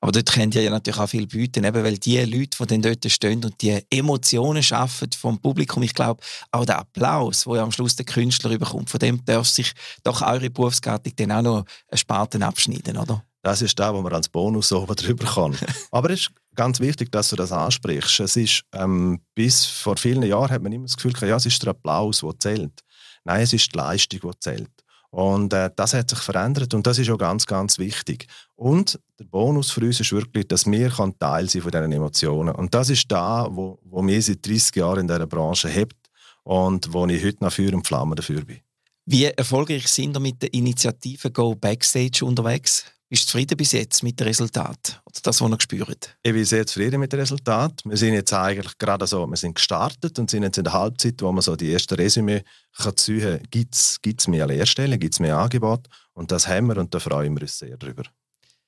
Aber 0.00 0.12
dort 0.12 0.32
könnt 0.32 0.54
ihr 0.54 0.62
ja 0.62 0.70
natürlich 0.70 1.00
auch 1.00 1.08
viel 1.08 1.26
bieten, 1.26 1.64
eben 1.64 1.82
weil 1.82 1.98
die 1.98 2.18
Leute, 2.20 2.56
die 2.58 2.66
dann 2.66 2.82
dort 2.82 3.10
stehen 3.10 3.44
und 3.44 3.60
die 3.60 3.80
Emotionen 3.90 4.62
schaffen 4.62 5.10
vom 5.12 5.40
Publikum, 5.40 5.82
ich 5.82 5.94
glaube, 5.94 6.22
auch 6.52 6.64
der 6.64 6.78
Applaus, 6.78 7.46
wo 7.46 7.56
ja 7.56 7.62
am 7.62 7.72
Schluss 7.72 7.96
der 7.96 8.06
Künstler 8.06 8.52
überkommt, 8.52 8.90
von 8.90 9.00
dem 9.00 9.24
darf 9.24 9.48
sich 9.48 9.72
doch 10.04 10.22
eure 10.22 10.50
Berufsgattung 10.50 11.12
dann 11.16 11.32
auch 11.32 11.42
noch 11.42 11.64
einen 11.90 11.98
Spaten 11.98 12.42
abschneiden, 12.42 12.96
oder? 12.96 13.24
Das 13.42 13.62
ist 13.62 13.78
da, 13.78 13.94
wo 13.94 14.02
man 14.02 14.12
als 14.12 14.28
Bonus 14.28 14.72
oben 14.72 14.94
drüber 14.94 15.24
kann. 15.24 15.56
Aber 15.90 16.10
es 16.10 16.20
ist 16.20 16.30
ganz 16.54 16.80
wichtig, 16.80 17.10
dass 17.10 17.30
du 17.30 17.36
das 17.36 17.52
ansprichst. 17.52 18.20
Es 18.20 18.36
ist, 18.36 18.62
ähm, 18.72 19.20
bis 19.34 19.64
vor 19.64 19.96
vielen 19.96 20.22
Jahren 20.22 20.50
hat 20.50 20.62
man 20.62 20.72
immer 20.72 20.86
das 20.86 20.96
Gefühl, 20.96 21.14
ja, 21.28 21.36
es 21.36 21.46
ist 21.46 21.62
der 21.62 21.70
Applaus, 21.70 22.20
der 22.20 22.38
zählt. 22.38 22.80
Nein, 23.24 23.42
es 23.42 23.52
ist 23.52 23.72
die 23.72 23.76
Leistung, 23.76 24.20
die 24.22 24.40
zählt. 24.40 24.70
Und 25.10 25.52
äh, 25.54 25.70
das 25.74 25.94
hat 25.94 26.10
sich 26.10 26.18
verändert 26.18 26.74
und 26.74 26.86
das 26.86 26.98
ist 26.98 27.08
auch 27.10 27.16
ganz, 27.16 27.46
ganz 27.46 27.78
wichtig. 27.78 28.26
Und 28.56 29.00
der 29.18 29.24
Bonus 29.24 29.70
für 29.70 29.80
uns 29.80 30.00
ist 30.00 30.12
wirklich, 30.12 30.46
dass 30.48 30.66
wir 30.66 30.90
Teil 31.18 31.48
sein 31.48 31.62
von 31.62 31.70
diesen 31.70 31.92
Emotionen. 31.92 32.54
Und 32.54 32.74
das 32.74 32.90
ist 32.90 33.10
da, 33.10 33.48
wo, 33.50 33.78
wo 33.84 34.02
mir 34.02 34.20
seit 34.20 34.46
30 34.46 34.76
Jahren 34.76 35.00
in 35.00 35.08
dieser 35.08 35.26
Branche 35.26 35.68
hebt 35.68 35.96
und 36.42 36.92
wo 36.92 37.06
ich 37.06 37.24
heute 37.24 37.42
noch 37.42 37.52
Feuer 37.52 37.72
und 37.72 37.86
Flamme 37.86 38.16
dafür 38.16 38.44
bin. 38.44 38.58
Wie 39.06 39.24
erfolgreich 39.24 39.88
sind 39.88 40.14
wir 40.14 40.20
mit 40.20 40.42
der 40.42 40.52
Initiative 40.52 41.30
Go 41.30 41.54
Backstage 41.54 42.22
unterwegs? 42.22 42.84
Bist 43.10 43.22
du 43.24 43.26
zufrieden 43.28 43.56
bis 43.56 43.72
jetzt 43.72 44.02
mit 44.02 44.20
dem 44.20 44.26
Resultat? 44.26 45.00
Oder 45.06 45.20
das, 45.22 45.40
was 45.40 45.50
ihr 45.50 45.56
gespürt? 45.56 46.18
Ich 46.22 46.32
bin 46.32 46.44
sehr 46.44 46.66
zufrieden 46.66 47.00
mit 47.00 47.10
dem 47.10 47.20
Resultat. 47.20 47.80
Wir 47.86 47.96
sind 47.96 48.12
jetzt 48.12 48.34
eigentlich 48.34 48.76
gerade 48.76 49.06
so, 49.06 49.26
wir 49.26 49.36
sind 49.36 49.54
gestartet 49.54 50.18
und 50.18 50.28
sind 50.28 50.42
jetzt 50.42 50.58
in 50.58 50.64
der 50.64 50.74
Halbzeit, 50.74 51.22
wo 51.22 51.32
man 51.32 51.40
so 51.40 51.56
die 51.56 51.72
ersten 51.72 51.94
Resümee 51.94 52.42
kann 52.76 52.96
ziehen 52.98 53.40
kann, 53.50 53.66
gibt 54.02 54.20
es 54.20 54.28
mehr 54.28 54.46
Lehrstellen, 54.46 55.00
gibt 55.00 55.14
es 55.14 55.20
mehr 55.20 55.38
Angebot 55.38 55.86
und 56.12 56.30
das 56.30 56.48
haben 56.48 56.66
wir 56.66 56.76
und 56.76 56.94
da 56.94 57.00
freuen 57.00 57.34
wir 57.34 57.42
uns 57.42 57.56
sehr 57.56 57.78
drüber. 57.78 58.02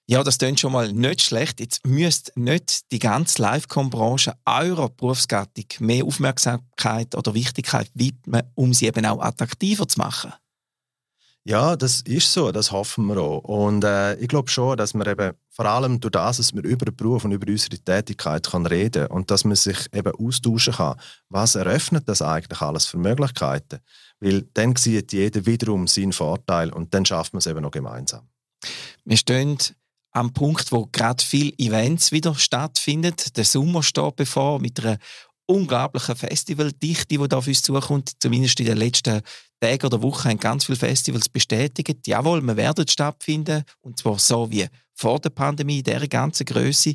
Ja, 0.06 0.24
das 0.24 0.38
klingt 0.38 0.58
schon 0.58 0.72
mal 0.72 0.90
nicht 0.90 1.20
schlecht. 1.20 1.60
Jetzt 1.60 1.86
müsst 1.86 2.32
nicht 2.34 2.90
die 2.92 2.98
ganze 2.98 3.42
Livecom-Branche 3.42 4.32
eurer 4.46 4.88
Berufsgattung 4.88 5.66
mehr 5.80 6.04
Aufmerksamkeit 6.04 7.14
oder 7.14 7.34
Wichtigkeit 7.34 7.90
widmen, 7.92 8.42
um 8.54 8.72
sie 8.72 8.86
eben 8.86 9.04
auch 9.04 9.20
attraktiver 9.20 9.86
zu 9.86 9.98
machen. 9.98 10.32
Ja, 11.44 11.74
das 11.74 12.02
ist 12.02 12.32
so, 12.32 12.52
das 12.52 12.70
hoffen 12.70 13.06
wir 13.06 13.16
auch. 13.16 13.38
Und 13.38 13.82
äh, 13.82 14.14
ich 14.16 14.28
glaube 14.28 14.50
schon, 14.50 14.76
dass 14.76 14.92
wir 14.92 15.06
eben 15.06 15.32
vor 15.48 15.64
allem 15.64 15.98
durch 15.98 16.12
das, 16.12 16.36
dass 16.36 16.54
wir 16.54 16.62
über 16.62 16.84
den 16.84 16.96
Beruf 16.96 17.24
und 17.24 17.32
über 17.32 17.50
unsere 17.50 17.78
Tätigkeit 17.78 18.46
kann 18.46 18.66
reden 18.66 19.06
und 19.06 19.30
dass 19.30 19.44
man 19.44 19.56
sich 19.56 19.78
eben 19.94 20.12
austauschen 20.14 20.74
kann, 20.74 21.00
was 21.30 21.54
eröffnet 21.54 22.06
das 22.08 22.20
eigentlich 22.20 22.60
alles 22.60 22.84
für 22.84 22.98
Möglichkeiten? 22.98 23.80
Weil 24.20 24.42
dann 24.52 24.76
sieht 24.76 25.12
jeder 25.12 25.46
wiederum 25.46 25.86
seinen 25.86 26.12
Vorteil 26.12 26.72
und 26.72 26.92
dann 26.92 27.06
schafft 27.06 27.32
man 27.32 27.38
es 27.38 27.46
eben 27.46 27.62
noch 27.62 27.70
gemeinsam. 27.70 28.28
Wir 29.04 29.16
stehen 29.16 29.56
am 30.12 30.32
Punkt, 30.34 30.72
wo 30.72 30.88
gerade 30.92 31.24
viele 31.24 31.52
Events 31.58 32.12
wieder 32.12 32.34
stattfinden. 32.34 33.14
Der 33.34 33.44
Sommer 33.44 33.82
steht 33.82 34.16
bevor 34.16 34.60
mit 34.60 34.78
einer 34.84 34.98
unglaublichen 35.46 36.16
Festivaldichte, 36.16 37.06
die 37.06 37.28
da 37.28 37.38
auf 37.38 37.46
uns 37.46 37.62
zukommt. 37.62 38.12
Zumindest 38.20 38.60
in 38.60 38.66
den 38.66 38.76
letzten 38.76 39.22
Tagen 39.60 39.86
oder 39.86 40.02
Wochen 40.02 40.30
haben 40.30 40.38
ganz 40.38 40.64
viele 40.64 40.78
Festivals 40.78 41.28
bestätigt, 41.28 42.06
jawohl, 42.06 42.40
wir 42.40 42.56
werden 42.56 42.88
stattfinden. 42.88 43.64
Und 43.80 43.98
zwar 43.98 44.18
so 44.18 44.50
wie 44.50 44.66
vor 44.94 45.20
der 45.20 45.30
Pandemie, 45.30 45.78
in 45.78 45.84
dieser 45.84 46.08
ganzen 46.08 46.46
Größe. 46.46 46.94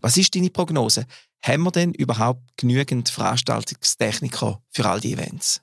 Was 0.00 0.16
ist 0.16 0.34
deine 0.34 0.50
Prognose? 0.50 1.06
Haben 1.42 1.62
wir 1.64 1.70
denn 1.72 1.92
überhaupt 1.92 2.56
genügend 2.56 3.08
Veranstaltungstechniker 3.08 4.62
für 4.70 4.86
all 4.86 5.00
die 5.00 5.12
Events? 5.12 5.60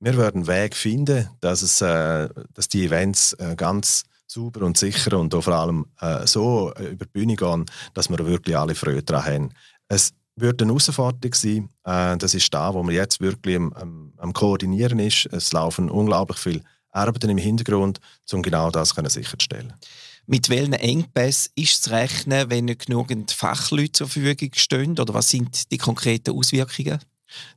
Wir 0.00 0.16
werden 0.16 0.42
einen 0.42 0.46
Weg 0.46 0.76
finden, 0.76 1.30
dass, 1.40 1.62
es, 1.62 1.80
äh, 1.80 2.28
dass 2.52 2.68
die 2.68 2.84
Events 2.84 3.32
äh, 3.34 3.54
ganz 3.56 4.04
sauber 4.26 4.62
und 4.66 4.76
sicher 4.76 5.18
und 5.18 5.32
vor 5.32 5.54
allem 5.54 5.86
äh, 6.00 6.26
so 6.26 6.72
äh, 6.74 6.88
über 6.88 7.04
die 7.06 7.10
Bühne 7.12 7.36
gehen, 7.36 7.66
dass 7.94 8.10
wir 8.10 8.18
wirklich 8.26 8.56
alle 8.56 8.74
Freude 8.74 9.02
daran 9.02 9.24
haben. 9.24 9.54
Es 9.88 10.12
wird 10.36 10.60
eine 10.60 10.70
Herausforderung 10.70 11.34
sein. 11.34 11.68
Äh, 11.84 12.16
das 12.18 12.34
ist 12.34 12.52
da, 12.52 12.74
wo 12.74 12.82
man 12.82 12.94
jetzt 12.94 13.20
wirklich 13.20 13.56
am, 13.56 13.72
am, 13.72 14.12
am, 14.16 14.32
Koordinieren 14.32 14.98
ist. 14.98 15.26
Es 15.26 15.52
laufen 15.52 15.90
unglaublich 15.90 16.38
viele 16.38 16.62
Arbeiten 16.90 17.30
im 17.30 17.38
Hintergrund, 17.38 18.00
um 18.32 18.42
genau 18.42 18.70
das 18.70 18.94
können 18.94 19.10
sicherzustellen. 19.10 19.72
Mit 20.26 20.48
welchen 20.48 20.72
Engpässen 20.72 21.52
ist 21.54 21.82
zu 21.84 21.90
rechnen, 21.90 22.48
wenn 22.48 22.64
nicht 22.64 22.86
genügend 22.86 23.30
Fachleute 23.30 23.92
zur 23.92 24.08
Verfügung 24.08 24.50
stehen? 24.54 24.98
Oder 24.98 25.12
was 25.12 25.28
sind 25.28 25.70
die 25.70 25.78
konkreten 25.78 26.30
Auswirkungen? 26.30 26.98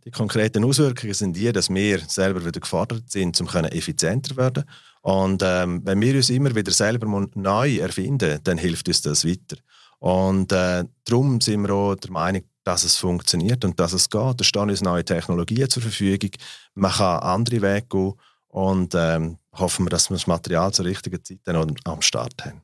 Die 0.06 0.12
konkreten 0.12 0.66
Auswirkungen 0.66 1.14
sind 1.14 1.36
die, 1.36 1.52
dass 1.52 1.70
wir 1.70 2.00
selber 2.08 2.46
wieder 2.46 2.60
gefordert 2.60 3.10
sind, 3.10 3.40
um 3.40 3.48
effizienter 3.48 4.32
zu 4.32 4.38
werden. 4.38 4.64
Und 5.02 5.42
ähm, 5.46 5.82
wenn 5.86 6.02
wir 6.02 6.16
uns 6.16 6.30
immer 6.30 6.54
wieder 6.54 6.72
selber 6.72 7.28
neu 7.36 7.78
erfinden, 7.78 8.40
dann 8.44 8.58
hilft 8.58 8.88
uns 8.88 9.02
das 9.02 9.24
weiter. 9.24 9.58
Und 10.00 10.52
äh, 10.52 10.84
darum 11.06 11.40
sind 11.42 11.62
wir 11.62 11.74
auch 11.74 11.96
der 11.96 12.12
Meinung, 12.12 12.44
dass 12.68 12.84
es 12.84 12.98
funktioniert 12.98 13.64
und 13.64 13.80
dass 13.80 13.94
es 13.94 14.10
geht. 14.10 14.42
Da 14.42 14.44
stehen 14.44 14.70
uns 14.70 14.82
neue 14.82 15.06
Technologien 15.06 15.70
zur 15.70 15.82
Verfügung. 15.82 16.32
Man 16.76 16.92
kann 16.92 17.20
andere 17.22 17.62
Wege 17.62 17.88
gehen 17.88 18.14
und 18.50 18.94
ähm, 18.94 19.38
hoffen 19.54 19.86
wir, 19.86 19.90
dass 19.90 20.10
wir 20.10 20.16
das 20.16 20.28
Material 20.28 20.74
zur 20.74 20.84
richtigen 20.84 21.24
Zeit 21.24 21.40
dann 21.46 21.74
am 21.86 22.02
Start 22.02 22.44
haben. 22.44 22.62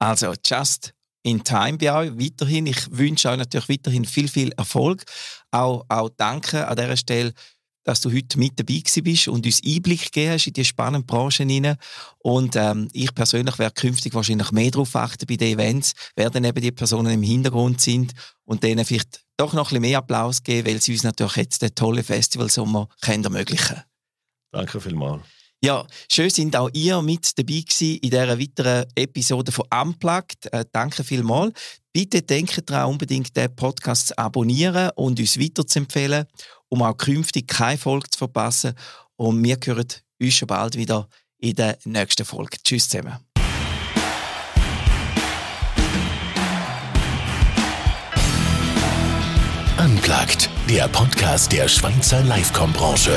Also, 0.00 0.34
just 0.44 0.92
in 1.22 1.44
time 1.44 1.78
bei 1.78 1.92
euch 1.92 2.18
weiterhin. 2.18 2.66
Ich 2.66 2.90
wünsche 2.90 3.30
euch 3.30 3.36
natürlich 3.36 3.68
weiterhin 3.68 4.04
viel, 4.04 4.28
viel 4.28 4.50
Erfolg. 4.56 5.04
Auch, 5.52 5.84
auch 5.88 6.10
danke 6.16 6.66
an 6.66 6.76
dieser 6.76 6.96
Stelle 6.96 7.32
dass 7.84 8.00
du 8.00 8.12
heute 8.12 8.36
mit 8.40 8.58
dabei 8.58 8.82
bist 9.00 9.28
und 9.28 9.46
uns 9.46 9.62
Einblick 9.64 10.06
gegeben 10.06 10.32
hast 10.32 10.48
in 10.48 10.54
die 10.54 10.64
spannenden 10.64 11.06
Branchen 11.06 11.48
hinein. 11.48 11.76
Und 12.18 12.56
ähm, 12.56 12.88
ich 12.92 13.14
persönlich 13.14 13.60
werde 13.60 13.80
künftig 13.80 14.12
wahrscheinlich 14.12 14.50
mehr 14.50 14.72
darauf 14.72 14.96
achten 14.96 15.24
bei 15.24 15.36
den 15.36 15.56
Events, 15.56 15.92
wer 16.16 16.28
dann 16.28 16.42
eben 16.42 16.60
die 16.60 16.72
Personen 16.72 17.12
im 17.12 17.22
Hintergrund 17.22 17.80
sind 17.80 18.12
und 18.44 18.64
denen 18.64 18.84
vielleicht 18.84 19.24
doch 19.36 19.52
noch 19.52 19.66
ein 19.66 19.68
bisschen 19.68 19.82
mehr 19.82 19.98
Applaus 19.98 20.42
geben, 20.42 20.68
weil 20.68 20.80
sie 20.80 20.92
uns 20.92 21.02
natürlich 21.02 21.36
jetzt 21.36 21.62
den 21.62 21.74
tollen 21.74 22.04
Festivalsommer 22.04 22.88
ermöglichen 23.06 23.82
Danke 24.52 24.80
vielmals. 24.80 25.22
Ja, 25.62 25.86
schön 26.10 26.30
sind 26.30 26.54
auch 26.54 26.70
ihr 26.72 27.00
mit 27.02 27.36
dabei 27.38 27.60
gewesen 27.60 27.96
in 27.96 28.10
dieser 28.10 28.38
weiteren 28.38 28.86
Episode 28.94 29.52
von 29.52 29.66
Unplugged. 29.74 30.52
Äh, 30.52 30.64
danke 30.70 31.02
vielmals. 31.02 31.52
Bitte 31.92 32.22
denkt 32.22 32.70
daran, 32.70 32.90
unbedingt 32.90 33.34
den 33.36 33.54
Podcast 33.56 34.08
zu 34.08 34.18
abonnieren 34.18 34.90
und 34.96 35.18
uns 35.18 35.40
weiterzuempfehlen 35.40 36.26
um 36.68 36.82
auch 36.82 36.96
künftig 36.96 37.48
keine 37.48 37.78
Folge 37.78 38.10
zu 38.10 38.18
verpassen. 38.18 38.74
Und 39.16 39.42
wir 39.42 39.58
hören 39.64 39.86
uns 40.20 40.34
schon 40.34 40.48
bald 40.48 40.76
wieder 40.76 41.08
in 41.38 41.54
der 41.54 41.78
nächsten 41.84 42.24
Folge. 42.24 42.58
Tschüss 42.62 42.88
zusammen. 42.88 43.25
Unplugged, 49.78 50.48
der 50.70 50.88
Podcast 50.88 51.52
der 51.52 51.68
Schweizer 51.68 52.22
Livecom-Branche. 52.22 53.14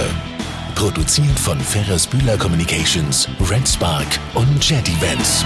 Produziert 0.75 1.39
von 1.39 1.57
Ferris 1.59 2.05
Bühler 2.05 2.37
Communications, 2.37 3.29
Red 3.49 3.67
Spark 3.67 4.07
und 4.33 4.69
Jet 4.69 4.87
Events. 4.89 5.45